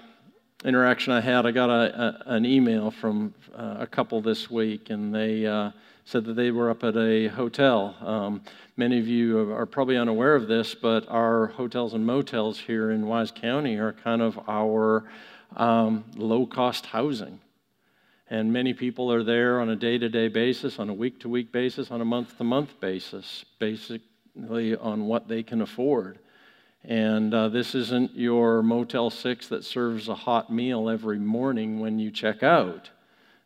interaction 0.63 1.13
I 1.13 1.21
had, 1.21 1.45
I 1.45 1.51
got 1.51 1.69
a, 1.69 2.23
a, 2.27 2.33
an 2.33 2.45
email 2.45 2.91
from 2.91 3.33
uh, 3.55 3.77
a 3.79 3.87
couple 3.87 4.21
this 4.21 4.49
week, 4.49 4.89
and 4.89 5.13
they 5.13 5.45
uh, 5.45 5.71
said 6.05 6.25
that 6.25 6.33
they 6.33 6.51
were 6.51 6.69
up 6.69 6.83
at 6.83 6.95
a 6.95 7.27
hotel. 7.27 7.95
Um, 8.01 8.41
many 8.77 8.99
of 8.99 9.07
you 9.07 9.51
are 9.51 9.65
probably 9.65 9.97
unaware 9.97 10.35
of 10.35 10.47
this, 10.47 10.75
but 10.75 11.07
our 11.09 11.47
hotels 11.47 11.93
and 11.93 12.05
motels 12.05 12.59
here 12.59 12.91
in 12.91 13.07
Wise 13.07 13.31
County 13.31 13.77
are 13.77 13.93
kind 13.93 14.21
of 14.21 14.39
our 14.47 15.05
um, 15.55 16.05
low 16.15 16.45
cost 16.45 16.87
housing. 16.87 17.39
And 18.29 18.53
many 18.53 18.73
people 18.73 19.11
are 19.11 19.23
there 19.23 19.59
on 19.59 19.69
a 19.69 19.75
day 19.75 19.97
to 19.97 20.07
day 20.07 20.29
basis, 20.29 20.79
on 20.79 20.89
a 20.89 20.93
week 20.93 21.19
to 21.21 21.29
week 21.29 21.51
basis, 21.51 21.91
on 21.91 21.99
a 21.99 22.05
month 22.05 22.37
to 22.37 22.43
month 22.45 22.79
basis, 22.79 23.43
basically 23.59 24.75
on 24.77 25.05
what 25.05 25.27
they 25.27 25.43
can 25.43 25.61
afford. 25.61 26.19
And 26.83 27.33
uh, 27.33 27.49
this 27.49 27.75
isn't 27.75 28.15
your 28.15 28.63
Motel 28.63 29.09
6 29.09 29.47
that 29.49 29.63
serves 29.63 30.07
a 30.07 30.15
hot 30.15 30.51
meal 30.51 30.89
every 30.89 31.19
morning 31.19 31.79
when 31.79 31.99
you 31.99 32.09
check 32.09 32.41
out. 32.41 32.89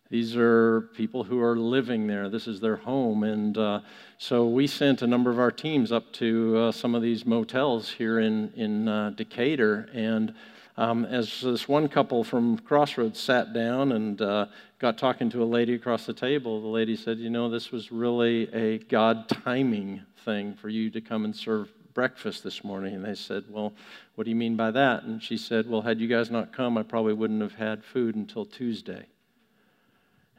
These 0.09 0.37
are 0.37 0.81
people 0.93 1.23
who 1.23 1.41
are 1.41 1.57
living 1.57 2.07
there. 2.07 2.29
This 2.29 2.47
is 2.47 2.61
their 2.61 2.77
home. 2.77 3.23
And 3.23 3.57
uh, 3.57 3.81
so 4.17 4.47
we 4.47 4.67
sent 4.67 5.01
a 5.01 5.07
number 5.07 5.31
of 5.31 5.39
our 5.39 5.51
teams 5.51 5.91
up 5.91 6.13
to 6.13 6.57
uh, 6.57 6.71
some 6.71 6.95
of 6.95 7.01
these 7.01 7.25
motels 7.25 7.89
here 7.89 8.19
in, 8.19 8.53
in 8.55 8.87
uh, 8.87 9.09
Decatur. 9.09 9.89
And 9.93 10.33
um, 10.77 11.03
as 11.05 11.41
this 11.41 11.67
one 11.67 11.89
couple 11.89 12.23
from 12.23 12.59
Crossroads 12.59 13.19
sat 13.19 13.53
down 13.53 13.91
and 13.93 14.21
uh, 14.21 14.45
got 14.79 14.97
talking 14.97 15.29
to 15.31 15.41
a 15.41 15.45
lady 15.45 15.73
across 15.73 16.05
the 16.05 16.13
table, 16.13 16.61
the 16.61 16.67
lady 16.67 16.95
said, 16.95 17.17
You 17.17 17.29
know, 17.29 17.49
this 17.49 17.71
was 17.71 17.91
really 17.91 18.47
a 18.53 18.77
God 18.77 19.27
timing 19.27 20.03
thing 20.23 20.53
for 20.53 20.69
you 20.69 20.89
to 20.91 21.01
come 21.01 21.25
and 21.25 21.35
serve 21.35 21.69
breakfast 21.95 22.43
this 22.43 22.63
morning. 22.63 22.93
And 22.93 23.03
they 23.03 23.15
said, 23.15 23.45
Well, 23.49 23.73
what 24.13 24.25
do 24.25 24.29
you 24.29 24.35
mean 24.35 24.55
by 24.55 24.69
that? 24.69 25.03
And 25.03 25.23
she 25.23 25.37
said, 25.37 25.67
Well, 25.67 25.81
had 25.81 25.99
you 25.99 26.07
guys 26.07 26.29
not 26.29 26.53
come, 26.53 26.77
I 26.77 26.83
probably 26.83 27.13
wouldn't 27.13 27.41
have 27.41 27.55
had 27.55 27.83
food 27.83 28.15
until 28.15 28.45
Tuesday. 28.45 29.07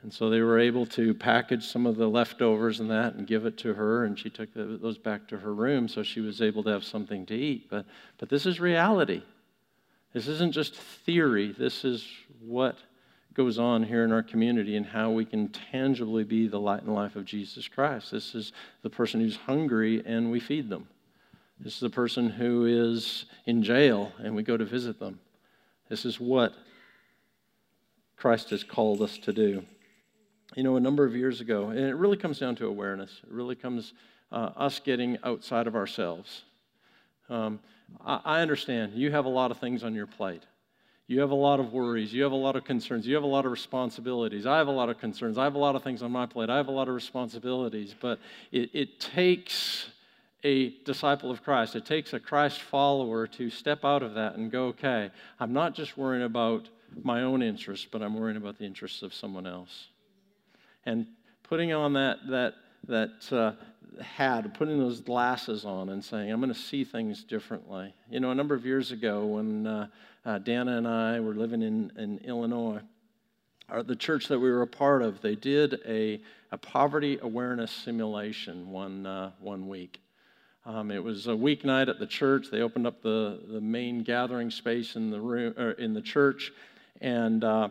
And 0.02 0.14
so 0.14 0.30
they 0.30 0.40
were 0.40 0.60
able 0.60 0.86
to 0.86 1.14
package 1.14 1.64
some 1.64 1.84
of 1.84 1.96
the 1.96 2.06
leftovers 2.06 2.78
and 2.78 2.88
that 2.92 3.14
and 3.14 3.26
give 3.26 3.44
it 3.44 3.56
to 3.58 3.74
her, 3.74 4.04
and 4.04 4.16
she 4.16 4.30
took 4.30 4.50
those 4.54 4.98
back 4.98 5.26
to 5.28 5.38
her 5.38 5.52
room 5.52 5.88
so 5.88 6.04
she 6.04 6.20
was 6.20 6.40
able 6.40 6.62
to 6.62 6.70
have 6.70 6.84
something 6.84 7.26
to 7.26 7.34
eat. 7.34 7.68
But, 7.68 7.86
but 8.18 8.28
this 8.28 8.46
is 8.46 8.60
reality. 8.60 9.22
This 10.12 10.28
isn't 10.28 10.52
just 10.52 10.76
theory, 10.76 11.52
this 11.58 11.84
is 11.84 12.06
what 12.40 12.76
goes 13.34 13.58
on 13.58 13.82
here 13.82 14.04
in 14.04 14.12
our 14.12 14.22
community 14.22 14.76
and 14.76 14.86
how 14.86 15.10
we 15.10 15.24
can 15.24 15.48
tangibly 15.48 16.24
be 16.24 16.46
the 16.46 16.60
light 16.60 16.82
and 16.82 16.94
life 16.94 17.16
of 17.16 17.24
Jesus 17.24 17.68
Christ. 17.68 18.10
This 18.10 18.34
is 18.34 18.52
the 18.82 18.88
person 18.88 19.20
who's 19.20 19.36
hungry 19.36 20.02
and 20.06 20.30
we 20.30 20.40
feed 20.40 20.70
them. 20.70 20.88
This 21.58 21.74
is 21.74 21.80
the 21.80 21.90
person 21.90 22.28
who 22.28 22.66
is 22.66 23.26
in 23.46 23.62
jail 23.62 24.12
and 24.18 24.36
we 24.36 24.42
go 24.42 24.56
to 24.56 24.64
visit 24.64 24.98
them. 24.98 25.20
This 25.88 26.04
is 26.04 26.20
what 26.20 26.54
Christ 28.16 28.50
has 28.50 28.64
called 28.64 29.00
us 29.02 29.18
to 29.18 29.32
do 29.32 29.64
you 30.54 30.62
know, 30.62 30.76
a 30.76 30.80
number 30.80 31.04
of 31.04 31.16
years 31.16 31.40
ago, 31.40 31.70
and 31.70 31.80
it 31.80 31.94
really 31.96 32.16
comes 32.16 32.38
down 32.38 32.54
to 32.56 32.66
awareness. 32.66 33.20
It 33.22 33.32
really 33.32 33.54
comes 33.54 33.94
uh, 34.30 34.50
us 34.56 34.78
getting 34.80 35.18
outside 35.24 35.66
of 35.66 35.74
ourselves. 35.74 36.44
Um, 37.28 37.58
I, 38.04 38.20
I 38.24 38.40
understand 38.40 38.94
you 38.94 39.10
have 39.10 39.24
a 39.24 39.30
lot 39.30 39.50
of 39.50 39.58
things 39.58 39.82
on 39.82 39.94
your 39.94 40.06
plate. 40.06 40.42
You 41.08 41.20
have 41.20 41.30
a 41.30 41.36
lot 41.36 41.60
of 41.60 41.72
worries. 41.72 42.12
You 42.12 42.22
have 42.24 42.32
a 42.32 42.36
lot 42.36 42.56
of 42.56 42.64
concerns. 42.64 43.06
You 43.06 43.14
have 43.14 43.22
a 43.22 43.28
lot 43.28 43.44
of 43.44 43.52
responsibilities. 43.52 44.44
I 44.44 44.58
have 44.58 44.66
a 44.66 44.72
lot 44.72 44.88
of 44.88 44.98
concerns. 44.98 45.38
I 45.38 45.44
have 45.44 45.54
a 45.54 45.58
lot 45.58 45.76
of 45.76 45.84
things 45.84 46.02
on 46.02 46.10
my 46.10 46.26
plate. 46.26 46.50
I 46.50 46.56
have 46.56 46.66
a 46.66 46.72
lot 46.72 46.88
of 46.88 46.94
responsibilities. 46.94 47.94
But 48.00 48.18
it, 48.50 48.70
it 48.72 48.98
takes 48.98 49.86
a 50.46 50.68
disciple 50.84 51.28
of 51.28 51.42
Christ, 51.42 51.74
it 51.74 51.84
takes 51.84 52.12
a 52.12 52.20
Christ 52.20 52.60
follower 52.60 53.26
to 53.26 53.50
step 53.50 53.84
out 53.84 54.04
of 54.04 54.14
that 54.14 54.36
and 54.36 54.48
go, 54.48 54.66
okay, 54.66 55.10
I'm 55.40 55.52
not 55.52 55.74
just 55.74 55.98
worrying 55.98 56.22
about 56.22 56.68
my 57.02 57.22
own 57.22 57.42
interests, 57.42 57.86
but 57.90 58.00
I'm 58.00 58.14
worrying 58.14 58.36
about 58.36 58.56
the 58.56 58.64
interests 58.64 59.02
of 59.02 59.12
someone 59.12 59.46
else 59.46 59.88
and 60.84 61.08
putting 61.42 61.72
on 61.72 61.94
that, 61.94 62.18
that, 62.28 62.54
that 62.86 63.32
uh, 63.32 64.02
hat, 64.02 64.54
putting 64.54 64.78
those 64.78 65.00
glasses 65.00 65.64
on 65.64 65.88
and 65.88 66.02
saying, 66.02 66.30
I'm 66.30 66.40
going 66.40 66.54
to 66.54 66.58
see 66.58 66.84
things 66.84 67.24
differently. 67.24 67.92
You 68.08 68.20
know, 68.20 68.30
a 68.30 68.34
number 68.34 68.54
of 68.54 68.64
years 68.64 68.92
ago 68.92 69.26
when 69.26 69.66
uh, 69.66 69.88
uh, 70.24 70.38
Dana 70.38 70.78
and 70.78 70.86
I 70.86 71.18
were 71.18 71.34
living 71.34 71.62
in, 71.62 71.90
in 71.98 72.18
Illinois, 72.18 72.80
our, 73.68 73.82
the 73.82 73.96
church 73.96 74.28
that 74.28 74.38
we 74.38 74.48
were 74.48 74.62
a 74.62 74.66
part 74.68 75.02
of, 75.02 75.20
they 75.22 75.34
did 75.34 75.80
a, 75.84 76.20
a 76.52 76.58
poverty 76.58 77.18
awareness 77.20 77.72
simulation 77.72 78.70
one, 78.70 79.06
uh, 79.06 79.32
one 79.40 79.66
week. 79.66 79.98
Um, 80.66 80.90
it 80.90 81.02
was 81.02 81.28
a 81.28 81.30
weeknight 81.30 81.88
at 81.88 82.00
the 82.00 82.08
church. 82.08 82.48
They 82.50 82.60
opened 82.60 82.88
up 82.88 83.00
the, 83.00 83.38
the 83.46 83.60
main 83.60 84.02
gathering 84.02 84.50
space 84.50 84.96
in 84.96 85.10
the 85.10 85.20
room, 85.20 85.54
in 85.78 85.94
the 85.94 86.00
church, 86.02 86.52
and 87.00 87.44
uh, 87.44 87.68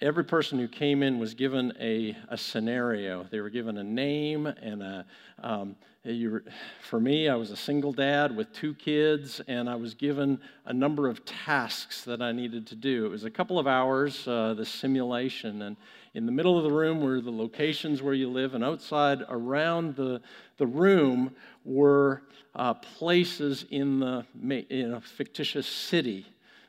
every 0.00 0.24
person 0.24 0.58
who 0.58 0.66
came 0.66 1.02
in 1.02 1.18
was 1.18 1.34
given 1.34 1.74
a, 1.78 2.16
a 2.30 2.38
scenario. 2.38 3.24
They 3.24 3.40
were 3.40 3.50
given 3.50 3.76
a 3.76 3.84
name 3.84 4.46
and 4.46 4.82
a. 4.82 5.04
Um, 5.42 5.76
were, 6.06 6.42
for 6.80 6.98
me, 6.98 7.28
I 7.28 7.34
was 7.34 7.50
a 7.50 7.56
single 7.56 7.92
dad 7.92 8.34
with 8.34 8.50
two 8.54 8.72
kids, 8.72 9.42
and 9.46 9.68
I 9.68 9.74
was 9.74 9.92
given 9.92 10.40
a 10.64 10.72
number 10.72 11.06
of 11.06 11.26
tasks 11.26 12.04
that 12.04 12.22
I 12.22 12.32
needed 12.32 12.66
to 12.68 12.74
do. 12.74 13.04
It 13.04 13.10
was 13.10 13.24
a 13.24 13.30
couple 13.30 13.58
of 13.58 13.66
hours, 13.66 14.26
uh, 14.26 14.54
the 14.54 14.64
simulation, 14.64 15.60
and 15.60 15.76
in 16.14 16.26
the 16.26 16.32
middle 16.32 16.56
of 16.56 16.64
the 16.64 16.72
room 16.72 17.00
were 17.00 17.20
the 17.20 17.30
locations 17.30 18.02
where 18.02 18.14
you 18.14 18.28
live, 18.28 18.54
and 18.54 18.64
outside 18.64 19.22
around 19.28 19.96
the, 19.96 20.20
the 20.56 20.66
room 20.66 21.34
were 21.64 22.22
uh, 22.54 22.74
places 22.74 23.66
in 23.70 24.00
the 24.00 24.24
in 24.70 24.94
a 24.94 25.00
fictitious 25.00 25.66
city 25.66 26.26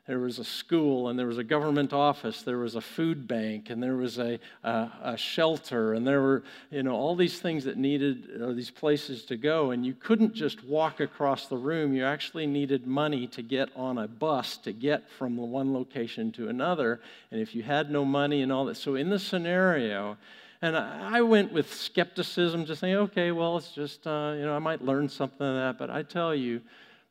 there 0.09 0.19
was 0.19 0.39
a 0.39 0.43
school 0.43 1.07
and 1.07 1.19
there 1.19 1.27
was 1.27 1.37
a 1.37 1.43
government 1.43 1.93
office 1.93 2.41
there 2.41 2.57
was 2.57 2.73
a 2.73 2.81
food 2.81 3.27
bank 3.27 3.69
and 3.69 3.81
there 3.81 3.95
was 3.95 4.17
a, 4.17 4.39
a, 4.63 4.91
a 5.03 5.17
shelter 5.17 5.93
and 5.93 6.05
there 6.05 6.19
were 6.19 6.43
you 6.71 6.81
know 6.81 6.95
all 6.95 7.15
these 7.15 7.39
things 7.39 7.63
that 7.63 7.77
needed 7.77 8.41
uh, 8.41 8.51
these 8.51 8.71
places 8.71 9.23
to 9.25 9.37
go. 9.37 9.71
And 9.71 9.85
you 9.85 9.93
couldn't 9.93 10.33
just 10.33 10.63
walk 10.63 10.99
across 10.99 11.47
the 11.47 11.57
room. 11.57 11.93
You 11.93 12.05
actually 12.05 12.47
needed 12.47 12.87
money 12.87 13.27
to 13.27 13.41
get 13.41 13.69
on 13.75 13.97
a 13.97 14.07
bus 14.07 14.57
to 14.57 14.73
get 14.73 15.09
from 15.09 15.37
one 15.37 15.73
location 15.73 16.31
to 16.33 16.49
another. 16.49 16.99
And 17.31 17.39
if 17.39 17.53
you 17.53 17.63
had 17.63 17.91
no 17.91 18.05
money 18.05 18.41
and 18.41 18.51
all 18.51 18.65
that 18.65 18.77
so 18.77 18.95
in 18.95 19.09
the 19.09 19.19
scenario 19.19 20.17
and 20.61 20.75
I 20.75 21.21
went 21.21 21.53
with 21.53 21.73
skepticism, 21.73 22.65
just 22.65 22.81
saying, 22.81 22.95
okay, 22.95 23.31
well, 23.31 23.55
it's 23.55 23.71
just, 23.71 24.05
uh, 24.05 24.33
you 24.35 24.45
know, 24.45 24.53
I 24.53 24.59
might 24.59 24.83
learn 24.83 25.07
something 25.07 25.47
of 25.47 25.55
that. 25.55 25.77
But 25.77 25.89
I 25.89 26.03
tell 26.03 26.35
you, 26.35 26.59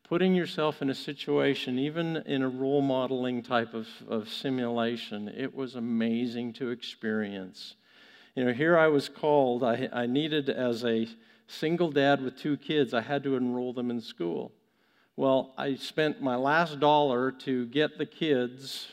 putting 0.09 0.35
yourself 0.35 0.81
in 0.81 0.89
a 0.89 0.95
situation, 0.95 1.79
even 1.79 2.17
in 2.25 2.43
a 2.43 2.49
role 2.49 2.81
modeling 2.81 3.43
type 3.43 3.75
of, 3.75 3.87
of 4.09 4.29
simulation, 4.29 5.29
it 5.29 5.55
was 5.55 5.75
amazing 5.75 6.53
to 6.55 6.71
experience. 6.71 7.75
You 8.35 8.47
know, 8.47 8.53
here 8.53 8.79
I 8.79 8.87
was 8.89 9.09
called, 9.09 9.63
I, 9.63 9.89
I 9.93 10.07
needed, 10.07 10.49
as 10.49 10.85
a 10.85 11.07
single 11.47 11.91
dad 11.91 12.23
with 12.23 12.39
two 12.39 12.57
kids, 12.57 12.95
I 12.95 13.03
had 13.03 13.23
to 13.25 13.37
enroll 13.37 13.75
them 13.75 13.91
in 13.91 14.01
school. 14.01 14.53
Well, 15.17 15.53
I 15.59 15.75
spent 15.75 16.23
my 16.23 16.37
last 16.37 16.81
dollar 16.81 17.31
to 17.33 17.67
get 17.67 17.99
the 17.99 18.07
kids 18.07 18.87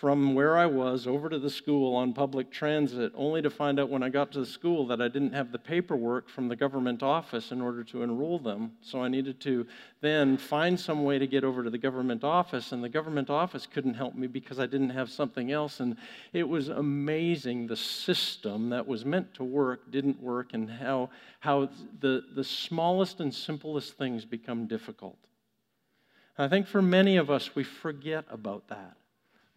from 0.00 0.34
where 0.34 0.56
I 0.56 0.66
was 0.66 1.08
over 1.08 1.28
to 1.28 1.40
the 1.40 1.50
school 1.50 1.96
on 1.96 2.12
public 2.12 2.52
transit, 2.52 3.10
only 3.16 3.42
to 3.42 3.50
find 3.50 3.80
out 3.80 3.88
when 3.88 4.04
I 4.04 4.10
got 4.10 4.30
to 4.32 4.40
the 4.40 4.46
school 4.46 4.86
that 4.86 5.00
I 5.00 5.08
didn't 5.08 5.32
have 5.32 5.50
the 5.50 5.58
paperwork 5.58 6.28
from 6.28 6.46
the 6.46 6.54
government 6.54 7.02
office 7.02 7.50
in 7.50 7.60
order 7.60 7.82
to 7.84 8.02
enroll 8.04 8.38
them. 8.38 8.72
So 8.80 9.02
I 9.02 9.08
needed 9.08 9.40
to 9.40 9.66
then 10.00 10.36
find 10.36 10.78
some 10.78 11.02
way 11.02 11.18
to 11.18 11.26
get 11.26 11.42
over 11.42 11.64
to 11.64 11.70
the 11.70 11.78
government 11.78 12.22
office, 12.22 12.70
and 12.70 12.84
the 12.84 12.88
government 12.88 13.28
office 13.28 13.66
couldn't 13.66 13.94
help 13.94 14.14
me 14.14 14.28
because 14.28 14.60
I 14.60 14.66
didn't 14.66 14.90
have 14.90 15.10
something 15.10 15.50
else. 15.50 15.80
And 15.80 15.96
it 16.32 16.48
was 16.48 16.68
amazing 16.68 17.66
the 17.66 17.76
system 17.76 18.70
that 18.70 18.86
was 18.86 19.04
meant 19.04 19.34
to 19.34 19.44
work 19.44 19.90
didn't 19.90 20.22
work, 20.22 20.50
and 20.52 20.70
how, 20.70 21.10
how 21.40 21.70
the, 21.98 22.22
the 22.36 22.44
smallest 22.44 23.18
and 23.18 23.34
simplest 23.34 23.94
things 23.94 24.24
become 24.24 24.66
difficult. 24.66 25.18
I 26.40 26.46
think 26.46 26.68
for 26.68 26.82
many 26.82 27.16
of 27.16 27.30
us, 27.30 27.56
we 27.56 27.64
forget 27.64 28.24
about 28.30 28.68
that. 28.68 28.97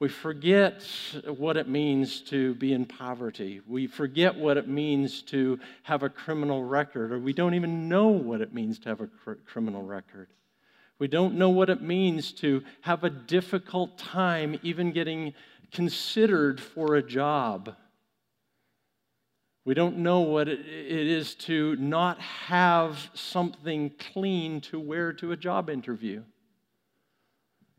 We 0.01 0.09
forget 0.09 0.83
what 1.27 1.57
it 1.57 1.69
means 1.69 2.21
to 2.21 2.55
be 2.55 2.73
in 2.73 2.85
poverty. 2.85 3.61
We 3.67 3.85
forget 3.85 4.35
what 4.35 4.57
it 4.57 4.67
means 4.67 5.21
to 5.27 5.59
have 5.83 6.01
a 6.01 6.09
criminal 6.09 6.63
record, 6.63 7.11
or 7.11 7.19
we 7.19 7.33
don't 7.33 7.53
even 7.53 7.87
know 7.87 8.07
what 8.07 8.41
it 8.41 8.51
means 8.51 8.79
to 8.79 8.89
have 8.89 9.01
a 9.01 9.05
cr- 9.05 9.33
criminal 9.45 9.83
record. 9.83 10.29
We 10.97 11.07
don't 11.07 11.35
know 11.35 11.49
what 11.49 11.69
it 11.69 11.83
means 11.83 12.31
to 12.33 12.63
have 12.81 13.03
a 13.03 13.11
difficult 13.11 13.99
time 13.99 14.59
even 14.63 14.91
getting 14.91 15.35
considered 15.71 16.59
for 16.59 16.95
a 16.95 17.03
job. 17.03 17.75
We 19.65 19.75
don't 19.75 19.99
know 19.99 20.21
what 20.21 20.47
it 20.47 20.65
is 20.65 21.35
to 21.35 21.75
not 21.75 22.19
have 22.19 23.11
something 23.13 23.91
clean 23.99 24.61
to 24.61 24.79
wear 24.79 25.13
to 25.13 25.31
a 25.31 25.37
job 25.37 25.69
interview 25.69 26.23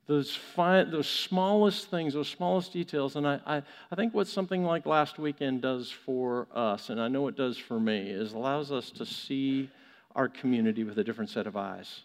those, 0.07 0.35
fine, 0.35 0.91
those 0.91 1.09
smallest 1.09 1.91
things, 1.91 2.15
those 2.15 2.29
smallest 2.29 2.73
details. 2.73 3.17
And 3.17 3.27
I, 3.27 3.41
I, 3.47 3.63
I 3.91 3.95
think 3.95 4.15
what 4.15 4.27
something 4.27 4.65
like 4.65 4.85
last 4.85 5.19
weekend 5.19 5.63
does 5.63 5.91
for 5.91 6.49
us, 6.55 6.91
and 6.91 7.01
I 7.01 7.09
know 7.09 7.29
it 7.29 7.37
does 7.37 7.57
for 7.57 7.79
me, 7.79 8.11
is 8.11 8.33
allows 8.33 8.73
us 8.73 8.91
to 8.91 9.07
see 9.07 9.71
our 10.15 10.29
community 10.29 10.85
with 10.85 10.99
a 10.99 11.05
different 11.05 11.31
set 11.31 11.47
of 11.47 11.57
eyes. 11.57 12.03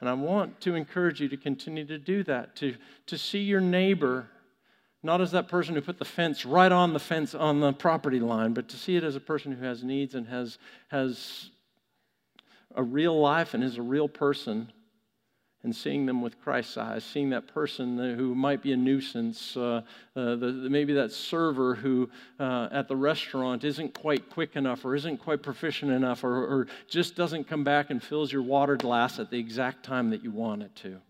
And 0.00 0.08
I 0.08 0.12
want 0.12 0.60
to 0.62 0.74
encourage 0.74 1.20
you 1.20 1.28
to 1.28 1.36
continue 1.36 1.84
to 1.86 1.98
do 1.98 2.22
that, 2.24 2.56
to, 2.56 2.74
to 3.06 3.18
see 3.18 3.40
your 3.40 3.60
neighbor 3.60 4.28
not 5.02 5.20
as 5.20 5.30
that 5.30 5.46
person 5.46 5.76
who 5.76 5.80
put 5.80 5.98
the 5.98 6.04
fence 6.04 6.44
right 6.44 6.72
on 6.72 6.92
the 6.92 6.98
fence 6.98 7.34
on 7.34 7.60
the 7.60 7.72
property 7.72 8.18
line, 8.18 8.52
but 8.52 8.68
to 8.68 8.76
see 8.76 8.96
it 8.96 9.04
as 9.04 9.14
a 9.14 9.20
person 9.20 9.52
who 9.52 9.64
has 9.64 9.84
needs 9.84 10.16
and 10.16 10.26
has, 10.26 10.58
has 10.88 11.50
a 12.74 12.82
real 12.82 13.18
life 13.18 13.54
and 13.54 13.62
is 13.62 13.78
a 13.78 13.82
real 13.82 14.08
person 14.08 14.72
and 15.64 15.74
seeing 15.74 16.06
them 16.06 16.22
with 16.22 16.40
Christ's 16.40 16.76
eyes, 16.76 17.04
seeing 17.04 17.30
that 17.30 17.48
person 17.48 17.98
who 18.16 18.34
might 18.34 18.62
be 18.62 18.72
a 18.72 18.76
nuisance, 18.76 19.56
uh, 19.56 19.82
uh, 20.14 20.36
the, 20.36 20.52
maybe 20.70 20.94
that 20.94 21.10
server 21.10 21.74
who 21.74 22.08
uh, 22.38 22.68
at 22.70 22.86
the 22.86 22.94
restaurant 22.94 23.64
isn't 23.64 23.92
quite 23.92 24.30
quick 24.30 24.54
enough 24.54 24.84
or 24.84 24.94
isn't 24.94 25.18
quite 25.18 25.42
proficient 25.42 25.90
enough 25.90 26.22
or, 26.22 26.44
or 26.44 26.66
just 26.88 27.16
doesn't 27.16 27.48
come 27.48 27.64
back 27.64 27.90
and 27.90 28.02
fills 28.02 28.32
your 28.32 28.42
water 28.42 28.76
glass 28.76 29.18
at 29.18 29.30
the 29.30 29.38
exact 29.38 29.84
time 29.84 30.10
that 30.10 30.22
you 30.22 30.30
want 30.30 30.62
it 30.62 30.74
to. 30.76 31.00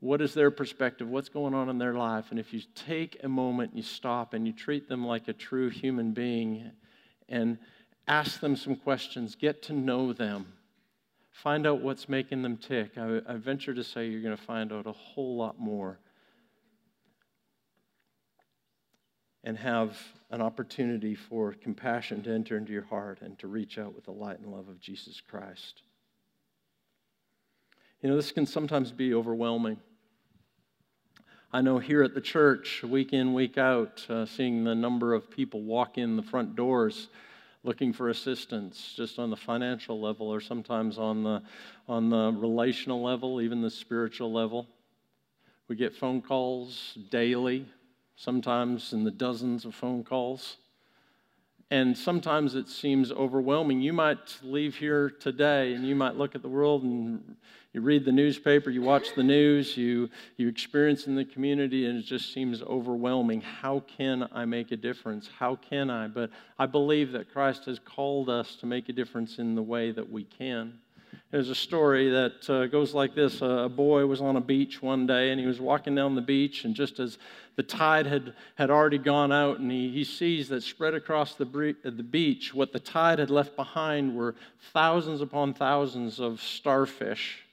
What 0.00 0.22
is 0.22 0.32
their 0.32 0.50
perspective? 0.50 1.08
What's 1.08 1.28
going 1.28 1.54
on 1.54 1.68
in 1.68 1.78
their 1.78 1.94
life? 1.94 2.26
And 2.30 2.38
if 2.38 2.52
you 2.52 2.60
take 2.74 3.18
a 3.22 3.28
moment, 3.28 3.70
and 3.70 3.78
you 3.78 3.84
stop 3.84 4.34
and 4.34 4.46
you 4.46 4.52
treat 4.52 4.88
them 4.88 5.06
like 5.06 5.28
a 5.28 5.32
true 5.32 5.68
human 5.68 6.12
being 6.12 6.70
and 7.28 7.58
ask 8.06 8.40
them 8.40 8.56
some 8.56 8.76
questions, 8.76 9.34
get 9.34 9.62
to 9.62 9.72
know 9.72 10.12
them 10.12 10.53
Find 11.42 11.66
out 11.66 11.80
what's 11.80 12.08
making 12.08 12.42
them 12.42 12.56
tick. 12.56 12.96
I, 12.96 13.20
I 13.26 13.34
venture 13.34 13.74
to 13.74 13.82
say 13.82 14.06
you're 14.06 14.22
going 14.22 14.36
to 14.36 14.42
find 14.42 14.72
out 14.72 14.86
a 14.86 14.92
whole 14.92 15.36
lot 15.36 15.58
more 15.58 15.98
and 19.42 19.58
have 19.58 19.98
an 20.30 20.40
opportunity 20.40 21.16
for 21.16 21.52
compassion 21.52 22.22
to 22.22 22.30
enter 22.32 22.56
into 22.56 22.72
your 22.72 22.84
heart 22.84 23.18
and 23.20 23.36
to 23.40 23.48
reach 23.48 23.78
out 23.78 23.96
with 23.96 24.04
the 24.04 24.12
light 24.12 24.38
and 24.38 24.52
love 24.52 24.68
of 24.68 24.80
Jesus 24.80 25.20
Christ. 25.20 25.82
You 28.00 28.10
know, 28.10 28.16
this 28.16 28.30
can 28.30 28.46
sometimes 28.46 28.92
be 28.92 29.12
overwhelming. 29.12 29.78
I 31.52 31.62
know 31.62 31.78
here 31.78 32.04
at 32.04 32.14
the 32.14 32.20
church, 32.20 32.84
week 32.84 33.12
in, 33.12 33.34
week 33.34 33.58
out, 33.58 34.06
uh, 34.08 34.24
seeing 34.24 34.62
the 34.62 34.74
number 34.74 35.12
of 35.12 35.30
people 35.30 35.62
walk 35.62 35.98
in 35.98 36.16
the 36.16 36.22
front 36.22 36.54
doors 36.54 37.08
looking 37.64 37.94
for 37.94 38.10
assistance 38.10 38.92
just 38.94 39.18
on 39.18 39.30
the 39.30 39.36
financial 39.36 40.00
level 40.00 40.28
or 40.28 40.40
sometimes 40.40 40.98
on 40.98 41.24
the, 41.24 41.42
on 41.88 42.10
the 42.10 42.30
relational 42.36 43.02
level, 43.02 43.40
even 43.40 43.62
the 43.62 43.70
spiritual 43.70 44.32
level. 44.32 44.68
We 45.66 45.76
get 45.76 45.94
phone 45.94 46.20
calls 46.20 46.96
daily, 47.10 47.66
sometimes 48.16 48.92
in 48.92 49.02
the 49.02 49.10
dozens 49.10 49.64
of 49.64 49.74
phone 49.74 50.04
calls. 50.04 50.58
And 51.70 51.96
sometimes 51.96 52.54
it 52.54 52.68
seems 52.68 53.10
overwhelming. 53.10 53.80
You 53.80 53.92
might 53.92 54.38
leave 54.42 54.76
here 54.76 55.10
today 55.10 55.74
and 55.74 55.86
you 55.86 55.96
might 55.96 56.16
look 56.16 56.34
at 56.34 56.42
the 56.42 56.48
world 56.48 56.82
and 56.82 57.36
you 57.72 57.80
read 57.80 58.04
the 58.04 58.12
newspaper, 58.12 58.70
you 58.70 58.82
watch 58.82 59.14
the 59.16 59.22
news, 59.24 59.76
you, 59.76 60.08
you 60.36 60.46
experience 60.46 61.08
in 61.08 61.16
the 61.16 61.24
community, 61.24 61.86
and 61.86 61.98
it 61.98 62.02
just 62.02 62.32
seems 62.32 62.62
overwhelming. 62.62 63.40
How 63.40 63.80
can 63.80 64.28
I 64.30 64.44
make 64.44 64.70
a 64.70 64.76
difference? 64.76 65.28
How 65.38 65.56
can 65.56 65.90
I? 65.90 66.06
But 66.06 66.30
I 66.56 66.66
believe 66.66 67.10
that 67.12 67.32
Christ 67.32 67.64
has 67.64 67.80
called 67.80 68.30
us 68.30 68.54
to 68.56 68.66
make 68.66 68.88
a 68.88 68.92
difference 68.92 69.38
in 69.40 69.56
the 69.56 69.62
way 69.62 69.90
that 69.90 70.08
we 70.08 70.22
can. 70.22 70.78
There's 71.34 71.48
a 71.48 71.54
story 71.56 72.10
that 72.10 72.48
uh, 72.48 72.66
goes 72.68 72.94
like 72.94 73.16
this. 73.16 73.42
A 73.42 73.68
boy 73.68 74.06
was 74.06 74.20
on 74.20 74.36
a 74.36 74.40
beach 74.40 74.80
one 74.80 75.04
day 75.04 75.32
and 75.32 75.40
he 75.40 75.48
was 75.48 75.60
walking 75.60 75.92
down 75.92 76.14
the 76.14 76.20
beach, 76.20 76.64
and 76.64 76.76
just 76.76 77.00
as 77.00 77.18
the 77.56 77.62
tide 77.64 78.06
had, 78.06 78.34
had 78.54 78.70
already 78.70 78.98
gone 78.98 79.32
out, 79.32 79.58
and 79.58 79.68
he, 79.68 79.90
he 79.90 80.04
sees 80.04 80.48
that 80.50 80.62
spread 80.62 80.94
across 80.94 81.34
the, 81.34 81.44
bre- 81.44 81.70
the 81.82 81.90
beach, 81.90 82.54
what 82.54 82.72
the 82.72 82.78
tide 82.78 83.18
had 83.18 83.30
left 83.30 83.56
behind 83.56 84.14
were 84.14 84.36
thousands 84.72 85.20
upon 85.20 85.54
thousands 85.54 86.20
of 86.20 86.40
starfish 86.40 87.43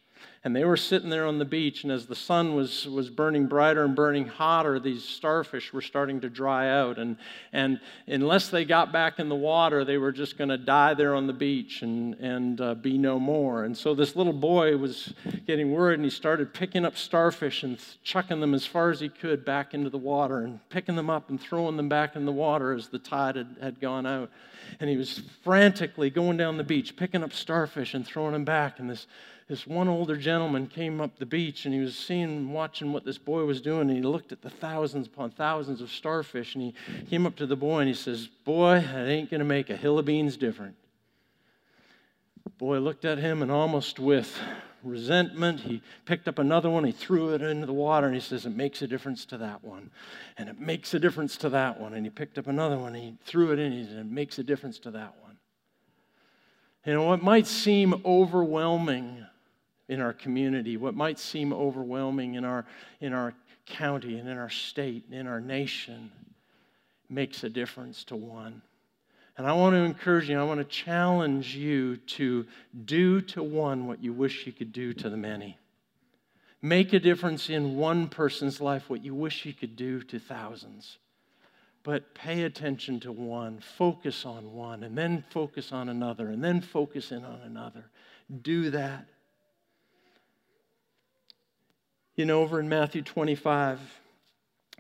and 0.43 0.56
they 0.56 0.65
were 0.65 0.77
sitting 0.77 1.12
there 1.12 1.27
on 1.27 1.38
the 1.38 1.45
beach, 1.45 1.84
and 1.84 1.91
as 1.91 2.08
the 2.08 2.15
sun 2.15 2.56
was, 2.56 2.88
was 2.88 3.12
burning 3.12 3.45
brighter 3.45 3.84
and 3.84 3.95
burning 3.95 4.25
hotter, 4.25 4.80
these 4.80 5.04
starfish 5.04 5.71
were 5.71 5.82
starting 5.82 6.19
to 6.21 6.30
dry 6.30 6.67
out. 6.67 6.97
And, 6.97 7.17
and 7.54 7.80
unless 8.08 8.49
they 8.49 8.65
got 8.65 8.91
back 8.91 9.19
in 9.19 9.30
the 9.30 9.36
water, 9.36 9.86
they 9.86 9.99
were 9.99 10.12
just 10.12 10.39
going 10.39 10.49
to 10.49 10.58
die 10.58 10.95
there 10.95 11.13
on 11.13 11.27
the 11.27 11.34
beach 11.34 11.84
and, 11.84 12.15
and 12.15 12.60
uh, 12.60 12.73
be 12.73 12.97
no 12.97 13.19
more. 13.19 13.65
And 13.65 13.77
so 13.77 13.93
this 13.93 14.15
little 14.15 14.34
boy 14.34 14.75
was 14.77 15.13
getting 15.45 15.71
worried, 15.71 15.95
and 15.99 16.04
he 16.04 16.10
started 16.10 16.56
picking 16.56 16.86
up 16.86 16.97
starfish 16.97 17.62
and 17.62 17.77
chucking 18.01 18.39
them 18.39 18.56
as 18.56 18.65
far 18.65 18.89
as 18.89 18.99
he 18.99 19.10
could 19.10 19.45
back 19.45 19.75
into 19.75 19.91
the 19.91 19.99
water, 19.99 20.39
and 20.39 20.60
picking 20.69 20.95
them 20.95 21.12
up 21.12 21.30
and 21.30 21.39
throwing 21.39 21.77
them 21.77 21.88
back 21.88 22.15
in 22.15 22.25
the 22.25 22.32
water 22.32 22.73
as 22.73 22.88
the 22.88 22.97
tide 22.97 23.36
had, 23.36 23.58
had 23.62 23.80
gone 23.80 24.08
out. 24.08 24.32
And 24.80 24.89
he 24.89 24.97
was 24.97 25.21
frantically 25.43 26.10
going 26.10 26.38
down 26.38 26.58
the 26.58 26.63
beach, 26.63 26.95
picking 26.95 27.23
up 27.23 27.34
starfish 27.34 27.93
and 27.93 28.04
throwing 28.04 28.34
them 28.34 28.45
back. 28.45 28.80
And 28.80 28.89
this 28.89 29.06
this 29.52 29.68
one 29.68 29.90
older 29.90 30.16
gentleman 30.16 30.66
came 30.66 31.02
up 31.02 31.20
the 31.20 31.26
beach 31.26 31.66
and 31.66 31.74
he 31.74 31.82
was 31.82 31.94
seeing, 31.94 32.54
watching 32.54 32.94
what 32.94 33.04
this 33.04 33.18
boy 33.18 33.44
was 33.44 33.60
doing. 33.60 33.90
And 33.90 33.98
he 33.98 34.02
looked 34.02 34.32
at 34.32 34.42
the 34.42 34.50
thousands 34.50 35.08
upon 35.08 35.32
thousands 35.32 35.82
of 35.82 35.92
starfish. 35.92 36.56
And 36.56 36.64
he 36.64 36.74
came 37.10 37.26
up 37.26 37.36
to 37.36 37.46
the 37.46 37.58
boy 37.58 37.80
and 37.80 37.90
he 37.90 37.94
says, 37.94 38.30
Boy, 38.46 38.80
that 38.80 39.10
ain't 39.10 39.30
going 39.30 39.40
to 39.40 39.46
make 39.46 39.70
a 39.70 39.76
hill 39.76 40.00
of 40.00 40.06
beans 40.06 40.38
different. 40.38 40.76
The 42.46 42.50
boy 42.52 42.80
looked 42.80 43.04
at 43.04 43.18
him 43.18 43.42
and 43.42 43.52
almost 43.52 44.00
with 44.00 44.40
resentment, 44.84 45.60
he 45.60 45.82
picked 46.06 46.30
up 46.30 46.40
another 46.40 46.70
one, 46.70 46.86
he 46.86 46.94
threw 46.94 47.34
it 47.34 47.42
into 47.42 47.66
the 47.66 47.74
water, 47.74 48.08
and 48.08 48.16
he 48.16 48.22
says, 48.22 48.46
It 48.46 48.56
makes 48.56 48.82
a 48.82 48.88
difference 48.88 49.26
to 49.26 49.38
that 49.40 49.66
one. 49.66 49.92
And 50.38 50.48
it 50.48 50.62
makes 50.62 50.94
a 50.94 51.00
difference 51.00 51.36
to 51.36 51.50
that 51.50 51.78
one. 51.78 51.94
And 51.94 52.06
he 52.06 52.10
picked 52.10 52.38
up 52.38 52.48
another 52.48 52.78
one, 52.78 52.94
he 52.94 53.18
threw 53.26 53.52
it 53.52 53.60
in, 53.60 53.74
and 53.74 53.82
he 53.82 53.86
said, 53.86 53.98
It 53.98 54.06
makes 54.06 54.40
a 54.40 54.44
difference 54.44 54.80
to 54.80 54.92
that 54.92 55.14
one. 55.22 55.36
You 56.86 56.94
know, 56.94 57.04
what 57.04 57.22
might 57.22 57.48
seem 57.48 58.02
overwhelming 58.06 59.26
in 59.91 59.99
our 59.99 60.13
community, 60.13 60.77
what 60.77 60.95
might 60.95 61.19
seem 61.19 61.51
overwhelming 61.51 62.36
in 62.36 62.45
our, 62.45 62.65
in 63.01 63.12
our 63.12 63.34
county 63.65 64.17
and 64.17 64.30
in 64.30 64.38
our 64.38 64.49
state 64.49 65.04
and 65.10 65.19
in 65.19 65.27
our 65.27 65.41
nation, 65.41 66.10
makes 67.10 67.43
a 67.43 67.49
difference 67.49 68.06
to 68.06 68.15
one. 68.15 68.62
And 69.38 69.45
I 69.45 69.51
want 69.51 69.73
to 69.73 69.80
encourage 69.80 70.30
you, 70.30 70.39
I 70.39 70.45
want 70.45 70.62
to 70.62 70.63
challenge 70.63 71.58
you 71.58 71.97
to 71.97 72.45
do 72.86 73.19
to 73.19 73.43
one 73.43 73.86
what 73.86 74.01
you 74.01 74.13
wish 74.13 74.47
you 74.47 74.54
could 74.54 74.71
do 74.71 74.93
to 74.93 75.10
the 75.10 75.17
many. 75.17 75.58
Make 76.62 76.93
a 76.93 76.99
difference 76.99 77.49
in 77.49 77.75
one 77.75 78.08
person's 78.08 78.62
life 78.62 78.89
what 78.89 79.04
you 79.04 79.13
wish 79.13 79.45
you 79.45 79.54
could 79.54 79.75
do 79.75 80.01
to 80.04 80.19
thousands. 80.19 80.99
But 81.84 82.15
pay 82.15 82.43
attention 82.43 83.01
to 83.01 83.12
one, 83.12 83.60
focus 83.60 84.25
on 84.25 84.54
one, 84.54 84.84
and 84.84 84.97
then 84.97 85.25
focus 85.32 85.73
on 85.73 85.89
another, 85.89 86.30
and 86.30 86.41
then 86.41 86.62
focus 86.62 87.12
in 87.12 87.25
on 87.25 87.41
another. 87.41 87.89
Do 88.41 88.69
that. 88.69 89.08
You 92.21 92.27
know, 92.27 92.41
over 92.41 92.60
in 92.60 92.69
Matthew 92.69 93.01
25, 93.01 93.79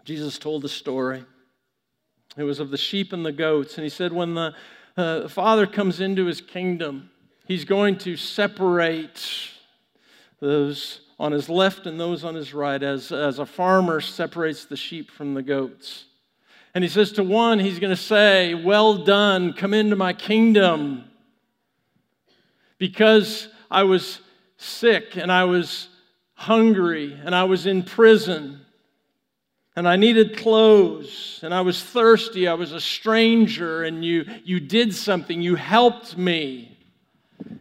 Jesus 0.05 0.37
told 0.37 0.63
a 0.63 0.69
story. 0.69 1.25
It 2.37 2.43
was 2.43 2.59
of 2.59 2.69
the 2.69 2.77
sheep 2.77 3.13
and 3.13 3.25
the 3.25 3.31
goats. 3.31 3.77
And 3.77 3.83
he 3.83 3.89
said, 3.89 4.13
when 4.13 4.35
the 4.35 4.53
uh, 4.95 5.27
Father 5.27 5.65
comes 5.65 6.01
into 6.01 6.27
his 6.27 6.39
kingdom, 6.39 7.09
he's 7.47 7.65
going 7.65 7.97
to 7.97 8.15
separate 8.15 9.27
those 10.39 11.01
on 11.19 11.31
his 11.31 11.49
left 11.49 11.87
and 11.87 11.99
those 11.99 12.23
on 12.23 12.35
his 12.35 12.53
right, 12.53 12.83
as, 12.83 13.11
as 13.11 13.39
a 13.39 13.45
farmer 13.47 14.01
separates 14.01 14.65
the 14.65 14.77
sheep 14.77 15.09
from 15.09 15.33
the 15.33 15.41
goats. 15.41 16.05
And 16.75 16.83
he 16.83 16.89
says 16.91 17.11
to 17.13 17.23
one, 17.23 17.57
he's 17.57 17.79
going 17.79 17.89
to 17.89 17.99
say, 17.99 18.53
Well 18.53 19.03
done, 19.03 19.53
come 19.53 19.73
into 19.73 19.95
my 19.95 20.13
kingdom. 20.13 21.05
Because 22.77 23.47
I 23.71 23.81
was 23.81 24.19
sick 24.57 25.17
and 25.17 25.31
I 25.31 25.45
was 25.45 25.87
hungry 26.41 27.15
and 27.23 27.35
I 27.35 27.43
was 27.43 27.67
in 27.67 27.83
prison 27.83 28.61
and 29.75 29.87
I 29.87 29.95
needed 29.95 30.37
clothes 30.37 31.39
and 31.43 31.53
I 31.53 31.61
was 31.61 31.83
thirsty, 31.83 32.47
I 32.47 32.55
was 32.55 32.71
a 32.71 32.81
stranger, 32.81 33.83
and 33.83 34.03
you, 34.03 34.25
you 34.43 34.59
did 34.59 34.93
something, 34.93 35.41
you 35.41 35.55
helped 35.55 36.17
me. 36.17 36.77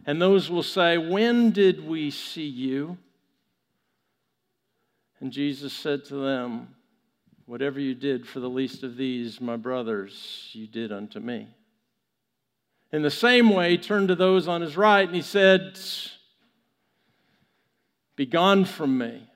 And 0.05 0.19
those 0.19 0.49
will 0.49 0.63
say, 0.63 0.97
When 0.97 1.51
did 1.51 1.87
we 1.87 2.09
see 2.09 2.47
you? 2.47 2.97
And 5.19 5.31
Jesus 5.31 5.73
said 5.73 6.03
to 6.05 6.15
them, 6.15 6.75
Whatever 7.45 7.79
you 7.79 7.93
did 7.93 8.27
for 8.27 8.39
the 8.39 8.49
least 8.49 8.83
of 8.83 8.97
these, 8.97 9.39
my 9.39 9.57
brothers, 9.57 10.49
you 10.53 10.65
did 10.65 10.91
unto 10.91 11.19
me. 11.19 11.47
In 12.91 13.03
the 13.03 13.11
same 13.11 13.49
way, 13.51 13.71
he 13.71 13.77
turned 13.77 14.07
to 14.07 14.15
those 14.15 14.47
on 14.47 14.61
his 14.61 14.75
right 14.75 15.05
and 15.05 15.15
he 15.15 15.21
said, 15.21 15.79
be 18.21 18.25
gone 18.27 18.65
from 18.65 18.99
me 18.99 19.27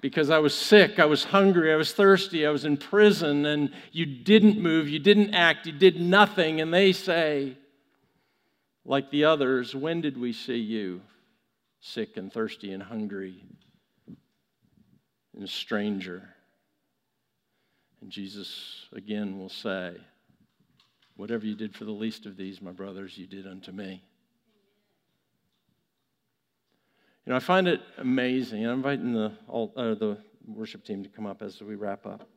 because 0.00 0.30
I 0.30 0.38
was 0.38 0.54
sick, 0.54 1.00
I 1.00 1.06
was 1.06 1.24
hungry, 1.24 1.72
I 1.72 1.76
was 1.76 1.92
thirsty, 1.92 2.46
I 2.46 2.50
was 2.50 2.64
in 2.64 2.76
prison, 2.76 3.44
and 3.46 3.72
you 3.90 4.06
didn't 4.06 4.60
move, 4.60 4.88
you 4.88 5.00
didn't 5.00 5.34
act, 5.34 5.66
you 5.66 5.72
did 5.72 6.00
nothing. 6.00 6.60
And 6.60 6.72
they 6.72 6.92
say, 6.92 7.56
like 8.84 9.10
the 9.10 9.24
others, 9.24 9.74
when 9.74 10.02
did 10.02 10.16
we 10.16 10.32
see 10.32 10.58
you 10.58 11.00
sick 11.80 12.16
and 12.16 12.32
thirsty 12.32 12.72
and 12.72 12.80
hungry 12.80 13.42
and 15.34 15.42
a 15.42 15.48
stranger? 15.48 16.28
And 18.00 18.08
Jesus 18.08 18.86
again 18.92 19.36
will 19.36 19.48
say, 19.48 19.96
Whatever 21.16 21.44
you 21.44 21.56
did 21.56 21.74
for 21.74 21.86
the 21.86 21.90
least 21.90 22.24
of 22.24 22.36
these, 22.36 22.62
my 22.62 22.70
brothers, 22.70 23.18
you 23.18 23.26
did 23.26 23.48
unto 23.48 23.72
me. 23.72 24.04
You 27.26 27.30
know, 27.30 27.36
I 27.36 27.40
find 27.40 27.66
it 27.66 27.80
amazing. 27.98 28.64
I'm 28.64 28.74
inviting 28.74 29.12
the, 29.12 29.32
uh, 29.52 29.94
the 29.94 30.18
worship 30.46 30.84
team 30.84 31.02
to 31.02 31.08
come 31.08 31.26
up 31.26 31.42
as 31.42 31.60
we 31.60 31.74
wrap 31.74 32.06
up. 32.06 32.28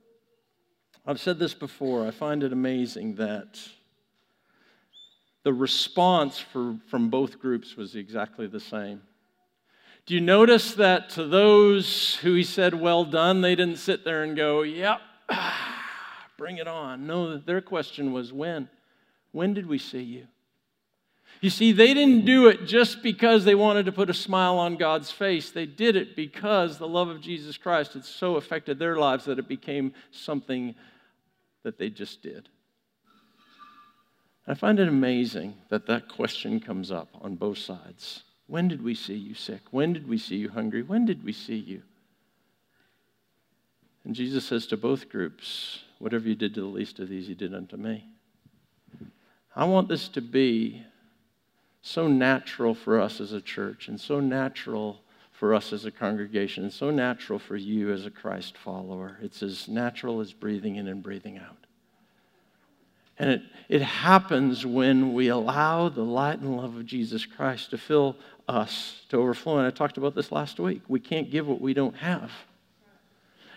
I've 1.05 1.19
said 1.19 1.37
this 1.37 1.53
before. 1.53 2.07
I 2.07 2.11
find 2.11 2.43
it 2.43 2.51
amazing 2.51 3.15
that 3.15 3.59
the 5.43 5.53
response 5.53 6.39
for, 6.39 6.77
from 6.87 7.09
both 7.09 7.39
groups 7.39 7.77
was 7.77 7.95
exactly 7.95 8.47
the 8.47 8.59
same. 8.59 9.03
Do 10.07 10.15
you 10.15 10.21
notice 10.21 10.73
that 10.73 11.09
to 11.11 11.25
those 11.25 12.15
who 12.15 12.33
he 12.33 12.43
said, 12.43 12.73
Well 12.73 13.05
done, 13.05 13.41
they 13.41 13.53
didn't 13.53 13.77
sit 13.77 14.03
there 14.03 14.23
and 14.23 14.35
go, 14.35 14.63
Yep, 14.63 14.99
bring 16.37 16.57
it 16.57 16.67
on. 16.67 17.05
No, 17.05 17.37
their 17.37 17.61
question 17.61 18.11
was, 18.11 18.33
When? 18.33 18.67
When 19.33 19.53
did 19.53 19.67
we 19.67 19.77
see 19.77 20.01
you? 20.01 20.27
You 21.41 21.49
see, 21.49 21.71
they 21.71 21.93
didn't 21.93 22.25
do 22.25 22.47
it 22.47 22.65
just 22.65 23.01
because 23.01 23.45
they 23.45 23.55
wanted 23.55 23.85
to 23.85 23.93
put 23.93 24.09
a 24.09 24.13
smile 24.13 24.57
on 24.57 24.75
God's 24.75 25.09
face. 25.09 25.51
They 25.51 25.65
did 25.65 25.95
it 25.95 26.15
because 26.15 26.77
the 26.77 26.87
love 26.87 27.07
of 27.07 27.21
Jesus 27.21 27.57
Christ 27.57 27.93
had 27.93 28.03
so 28.03 28.35
affected 28.35 28.77
their 28.77 28.97
lives 28.97 29.25
that 29.25 29.39
it 29.39 29.47
became 29.47 29.93
something 30.11 30.75
that 31.63 31.77
they 31.77 31.89
just 31.89 32.21
did. 32.21 32.49
I 34.45 34.53
find 34.53 34.79
it 34.79 34.87
amazing 34.87 35.53
that 35.69 35.85
that 35.87 36.09
question 36.09 36.59
comes 36.59 36.91
up 36.91 37.09
on 37.21 37.35
both 37.35 37.59
sides. 37.59 38.23
When 38.47 38.67
did 38.67 38.83
we 38.83 38.95
see 38.95 39.13
you 39.13 39.35
sick? 39.35 39.61
When 39.71 39.93
did 39.93 40.09
we 40.09 40.17
see 40.17 40.35
you 40.35 40.49
hungry? 40.49 40.81
When 40.81 41.05
did 41.05 41.23
we 41.23 41.31
see 41.31 41.55
you? 41.55 41.83
And 44.03 44.15
Jesus 44.15 44.45
says 44.45 44.65
to 44.67 44.77
both 44.77 45.07
groups, 45.07 45.83
Whatever 45.99 46.29
you 46.29 46.35
did 46.35 46.55
to 46.55 46.61
the 46.61 46.67
least 46.67 46.99
of 46.99 47.09
these, 47.09 47.27
you 47.27 47.35
did 47.35 47.53
unto 47.53 47.75
me. 47.75 48.05
I 49.55 49.65
want 49.65 49.89
this 49.89 50.07
to 50.09 50.21
be 50.21 50.83
so 51.81 52.07
natural 52.07 52.73
for 52.73 52.99
us 52.99 53.21
as 53.21 53.31
a 53.31 53.41
church 53.41 53.87
and 53.87 53.99
so 53.99 54.19
natural 54.19 54.99
for 55.31 55.53
us 55.53 55.71
as 55.71 55.85
a 55.85 55.91
congregation 55.91 56.63
and 56.63 56.73
so 56.73 56.91
natural 56.91 57.39
for 57.39 57.55
you 57.55 57.93
as 57.93 58.05
a 58.05 58.11
Christ 58.11 58.57
follower. 58.57 59.17
It's 59.21 59.41
as 59.41 59.69
natural 59.69 60.19
as 60.19 60.33
breathing 60.33 60.75
in 60.75 60.87
and 60.87 61.01
breathing 61.01 61.37
out. 61.37 61.55
And 63.17 63.29
it, 63.29 63.41
it 63.67 63.81
happens 63.81 64.65
when 64.65 65.13
we 65.13 65.27
allow 65.27 65.89
the 65.89 66.03
light 66.03 66.39
and 66.39 66.55
love 66.57 66.75
of 66.75 66.85
Jesus 66.85 67.25
Christ 67.25 67.71
to 67.71 67.77
fill 67.77 68.15
us 68.47 69.05
to 69.09 69.17
overflow. 69.17 69.57
And 69.57 69.67
I 69.67 69.71
talked 69.71 69.97
about 69.97 70.15
this 70.15 70.31
last 70.31 70.59
week. 70.59 70.81
We 70.87 70.99
can't 70.99 71.29
give 71.29 71.47
what 71.47 71.61
we 71.61 71.73
don't 71.73 71.95
have. 71.97 72.31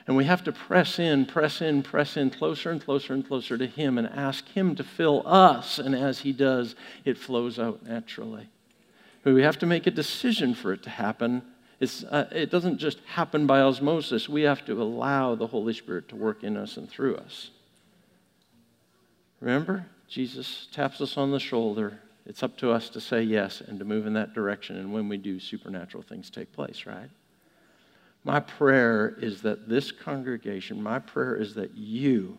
And 0.06 0.16
we 0.16 0.24
have 0.24 0.42
to 0.44 0.52
press 0.52 0.98
in, 0.98 1.26
press 1.26 1.60
in, 1.60 1.82
press 1.82 2.16
in 2.16 2.30
closer 2.30 2.70
and 2.70 2.84
closer 2.84 3.12
and 3.12 3.26
closer 3.26 3.56
to 3.56 3.66
Him 3.66 3.98
and 3.98 4.08
ask 4.08 4.48
Him 4.48 4.74
to 4.74 4.84
fill 4.84 5.22
us. 5.26 5.78
And 5.78 5.94
as 5.94 6.20
He 6.20 6.32
does, 6.32 6.74
it 7.04 7.18
flows 7.18 7.58
out 7.58 7.84
naturally. 7.84 8.48
But 9.22 9.34
we 9.34 9.42
have 9.42 9.58
to 9.60 9.66
make 9.66 9.86
a 9.86 9.92
decision 9.92 10.54
for 10.54 10.72
it 10.72 10.82
to 10.82 10.90
happen. 10.90 11.42
Uh, 12.10 12.24
it 12.32 12.50
doesn't 12.50 12.78
just 12.78 12.98
happen 13.06 13.46
by 13.46 13.60
osmosis. 13.60 14.28
We 14.28 14.42
have 14.42 14.64
to 14.66 14.80
allow 14.80 15.34
the 15.34 15.46
Holy 15.46 15.72
Spirit 15.72 16.08
to 16.08 16.16
work 16.16 16.42
in 16.42 16.56
us 16.56 16.76
and 16.76 16.88
through 16.88 17.16
us. 17.16 17.50
Remember, 19.40 19.86
Jesus 20.08 20.68
taps 20.72 21.00
us 21.00 21.16
on 21.16 21.30
the 21.30 21.40
shoulder. 21.40 21.98
It's 22.26 22.42
up 22.42 22.56
to 22.58 22.70
us 22.70 22.88
to 22.90 23.00
say 23.00 23.22
yes 23.22 23.60
and 23.60 23.78
to 23.78 23.84
move 23.84 24.06
in 24.06 24.12
that 24.14 24.34
direction. 24.34 24.76
And 24.76 24.92
when 24.92 25.08
we 25.08 25.16
do, 25.16 25.40
supernatural 25.40 26.04
things 26.04 26.30
take 26.30 26.52
place, 26.52 26.86
right? 26.86 27.10
My 28.24 28.40
prayer 28.40 29.16
is 29.20 29.42
that 29.42 29.68
this 29.68 29.90
congregation, 29.90 30.82
my 30.82 30.98
prayer 31.00 31.34
is 31.34 31.54
that 31.54 31.76
you 31.76 32.38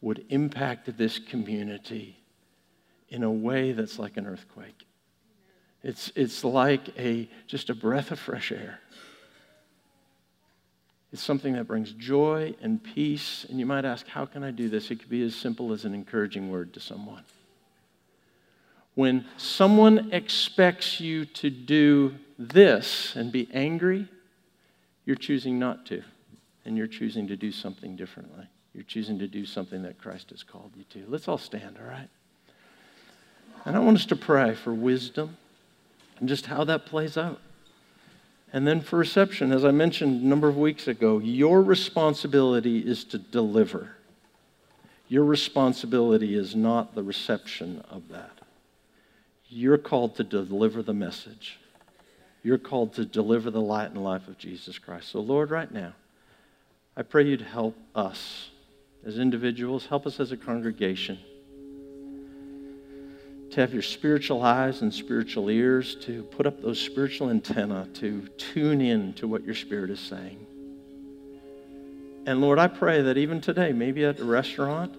would 0.00 0.24
impact 0.28 0.96
this 0.96 1.18
community 1.18 2.16
in 3.08 3.22
a 3.22 3.30
way 3.30 3.72
that's 3.72 3.98
like 3.98 4.16
an 4.16 4.26
earthquake. 4.26 4.86
It's, 5.82 6.12
it's 6.14 6.44
like 6.44 6.96
a, 6.98 7.28
just 7.46 7.70
a 7.70 7.74
breath 7.74 8.10
of 8.10 8.18
fresh 8.18 8.52
air. 8.52 8.80
It's 11.12 11.22
something 11.22 11.54
that 11.54 11.66
brings 11.66 11.92
joy 11.92 12.54
and 12.60 12.82
peace. 12.82 13.46
And 13.48 13.58
you 13.58 13.66
might 13.66 13.84
ask, 13.84 14.06
how 14.06 14.26
can 14.26 14.42
I 14.42 14.50
do 14.50 14.68
this? 14.68 14.90
It 14.90 15.00
could 15.00 15.08
be 15.08 15.22
as 15.22 15.34
simple 15.34 15.72
as 15.72 15.84
an 15.84 15.94
encouraging 15.94 16.50
word 16.50 16.72
to 16.74 16.80
someone. 16.80 17.22
When 18.94 19.26
someone 19.36 20.12
expects 20.12 21.00
you 21.00 21.24
to 21.26 21.50
do 21.50 22.14
this 22.38 23.14
and 23.14 23.30
be 23.30 23.48
angry, 23.52 24.08
you're 25.06 25.16
choosing 25.16 25.58
not 25.58 25.86
to, 25.86 26.02
and 26.64 26.76
you're 26.76 26.86
choosing 26.86 27.28
to 27.28 27.36
do 27.36 27.50
something 27.50 27.96
differently. 27.96 28.44
You're 28.74 28.84
choosing 28.84 29.18
to 29.20 29.26
do 29.26 29.46
something 29.46 29.82
that 29.82 29.98
Christ 29.98 30.30
has 30.30 30.42
called 30.42 30.72
you 30.76 30.84
to. 30.90 31.04
Let's 31.08 31.28
all 31.28 31.38
stand, 31.38 31.78
all 31.80 31.88
right? 31.88 32.10
And 33.64 33.74
I 33.74 33.78
want 33.78 33.96
us 33.96 34.06
to 34.06 34.16
pray 34.16 34.54
for 34.54 34.74
wisdom. 34.74 35.38
and 36.18 36.28
just 36.28 36.46
how 36.46 36.64
that 36.64 36.86
plays 36.86 37.16
out. 37.16 37.40
And 38.52 38.66
then 38.66 38.80
for 38.80 38.96
reception, 38.96 39.52
as 39.52 39.64
I 39.64 39.70
mentioned 39.70 40.22
a 40.22 40.26
number 40.26 40.48
of 40.48 40.56
weeks 40.56 40.88
ago, 40.88 41.18
your 41.18 41.62
responsibility 41.62 42.78
is 42.78 43.04
to 43.04 43.18
deliver. 43.18 43.96
Your 45.08 45.24
responsibility 45.24 46.34
is 46.34 46.54
not 46.54 46.94
the 46.94 47.02
reception 47.02 47.82
of 47.90 48.08
that. 48.08 48.40
You're 49.48 49.78
called 49.78 50.16
to 50.16 50.24
deliver 50.24 50.82
the 50.82 50.94
message. 50.94 51.58
You're 52.46 52.58
called 52.58 52.92
to 52.92 53.04
deliver 53.04 53.50
the 53.50 53.60
light 53.60 53.90
and 53.90 54.04
life 54.04 54.28
of 54.28 54.38
Jesus 54.38 54.78
Christ. 54.78 55.08
So, 55.08 55.18
Lord, 55.18 55.50
right 55.50 55.68
now, 55.68 55.94
I 56.96 57.02
pray 57.02 57.24
you'd 57.24 57.40
help 57.40 57.76
us 57.92 58.50
as 59.04 59.18
individuals, 59.18 59.86
help 59.86 60.06
us 60.06 60.20
as 60.20 60.30
a 60.30 60.36
congregation 60.36 61.18
to 63.50 63.60
have 63.60 63.72
your 63.72 63.82
spiritual 63.82 64.44
eyes 64.44 64.82
and 64.82 64.94
spiritual 64.94 65.50
ears, 65.50 65.96
to 66.02 66.22
put 66.22 66.46
up 66.46 66.62
those 66.62 66.80
spiritual 66.80 67.30
antenna, 67.30 67.88
to 67.94 68.28
tune 68.38 68.80
in 68.80 69.12
to 69.14 69.26
what 69.26 69.44
your 69.44 69.56
Spirit 69.56 69.90
is 69.90 69.98
saying. 69.98 70.46
And 72.26 72.40
Lord, 72.40 72.60
I 72.60 72.68
pray 72.68 73.02
that 73.02 73.18
even 73.18 73.40
today, 73.40 73.72
maybe 73.72 74.04
at 74.04 74.20
a 74.20 74.24
restaurant, 74.24 74.94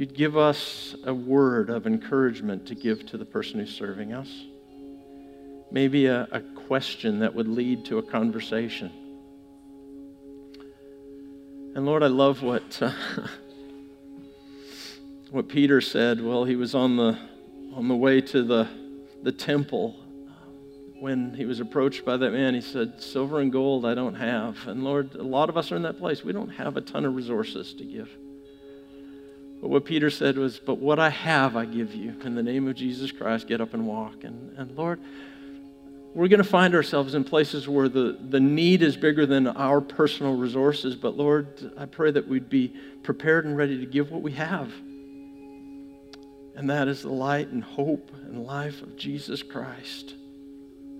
you'd 0.00 0.14
give 0.14 0.34
us 0.34 0.96
a 1.04 1.12
word 1.12 1.68
of 1.68 1.86
encouragement 1.86 2.64
to 2.64 2.74
give 2.74 3.04
to 3.04 3.18
the 3.18 3.24
person 3.26 3.60
who's 3.60 3.68
serving 3.68 4.14
us. 4.14 4.46
Maybe 5.70 6.06
a, 6.06 6.26
a 6.32 6.40
question 6.40 7.18
that 7.18 7.34
would 7.34 7.46
lead 7.46 7.84
to 7.84 7.98
a 7.98 8.02
conversation. 8.02 8.90
And 11.74 11.84
Lord, 11.84 12.02
I 12.02 12.06
love 12.06 12.42
what, 12.42 12.80
uh, 12.80 12.92
what 15.32 15.50
Peter 15.50 15.82
said 15.82 16.22
while 16.22 16.44
he 16.44 16.56
was 16.56 16.74
on 16.74 16.96
the, 16.96 17.18
on 17.74 17.88
the 17.88 17.96
way 17.96 18.22
to 18.22 18.42
the, 18.42 18.68
the 19.22 19.32
temple 19.32 19.96
when 20.98 21.34
he 21.34 21.44
was 21.44 21.60
approached 21.60 22.06
by 22.06 22.16
that 22.16 22.30
man, 22.30 22.54
he 22.54 22.62
said, 22.62 23.02
Silver 23.02 23.40
and 23.40 23.52
gold 23.52 23.84
I 23.84 23.94
don't 23.94 24.14
have. 24.14 24.66
And 24.66 24.82
Lord, 24.82 25.14
a 25.16 25.22
lot 25.22 25.50
of 25.50 25.58
us 25.58 25.70
are 25.70 25.76
in 25.76 25.82
that 25.82 25.98
place. 25.98 26.24
We 26.24 26.32
don't 26.32 26.48
have 26.48 26.78
a 26.78 26.80
ton 26.80 27.04
of 27.04 27.14
resources 27.14 27.74
to 27.74 27.84
give. 27.84 28.08
But 29.60 29.68
what 29.68 29.84
Peter 29.84 30.10
said 30.10 30.36
was, 30.38 30.58
But 30.58 30.78
what 30.78 30.98
I 30.98 31.10
have, 31.10 31.56
I 31.56 31.64
give 31.64 31.94
you. 31.94 32.14
In 32.24 32.34
the 32.34 32.42
name 32.42 32.66
of 32.68 32.76
Jesus 32.76 33.12
Christ, 33.12 33.46
get 33.46 33.60
up 33.60 33.74
and 33.74 33.86
walk. 33.86 34.24
And, 34.24 34.56
and 34.56 34.76
Lord, 34.76 35.00
we're 36.14 36.28
going 36.28 36.42
to 36.42 36.44
find 36.44 36.74
ourselves 36.74 37.14
in 37.14 37.24
places 37.24 37.68
where 37.68 37.88
the, 37.88 38.18
the 38.28 38.40
need 38.40 38.82
is 38.82 38.96
bigger 38.96 39.26
than 39.26 39.46
our 39.46 39.80
personal 39.80 40.36
resources. 40.36 40.96
But 40.96 41.16
Lord, 41.16 41.72
I 41.76 41.86
pray 41.86 42.10
that 42.10 42.26
we'd 42.26 42.48
be 42.48 42.74
prepared 43.02 43.44
and 43.44 43.56
ready 43.56 43.78
to 43.78 43.86
give 43.86 44.10
what 44.10 44.22
we 44.22 44.32
have. 44.32 44.72
And 46.56 46.68
that 46.68 46.88
is 46.88 47.02
the 47.02 47.10
light 47.10 47.48
and 47.48 47.62
hope 47.62 48.10
and 48.24 48.44
life 48.44 48.82
of 48.82 48.96
Jesus 48.96 49.42
Christ 49.42 50.14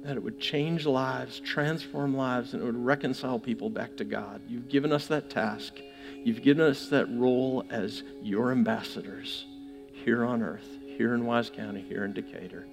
that 0.03 0.17
it 0.17 0.23
would 0.23 0.41
change 0.41 0.87
lives, 0.87 1.41
transform 1.41 2.17
lives, 2.17 2.55
and 2.55 2.63
it 2.63 2.67
would 2.67 2.85
reconcile 2.85 3.39
people 3.39 3.69
back 3.69 3.97
to 3.97 4.05
God. 4.05 4.41
You've 4.49 4.69
given 4.69 4.93
us 4.93 5.07
that 5.09 5.29
task. 5.29 5.75
You've 6.25 6.43
given 6.43 6.67
us 6.67 6.89
that 6.89 7.07
role 7.07 7.65
as 7.71 8.03
your 8.23 8.53
ambassadors 8.53 9.47
here 9.93 10.25
on 10.25 10.43
earth, 10.43 10.79
here 10.97 11.15
in 11.15 11.25
Wise 11.25 11.51
County, 11.51 11.81
here 11.81 12.05
in 12.05 12.13
Decatur. 12.13 12.67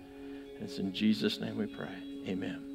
And 0.56 0.64
it's 0.68 0.80
in 0.80 0.94
Jesus' 0.94 1.40
name 1.40 1.58
we 1.58 1.66
pray. 1.66 1.96
Amen. 2.28 2.67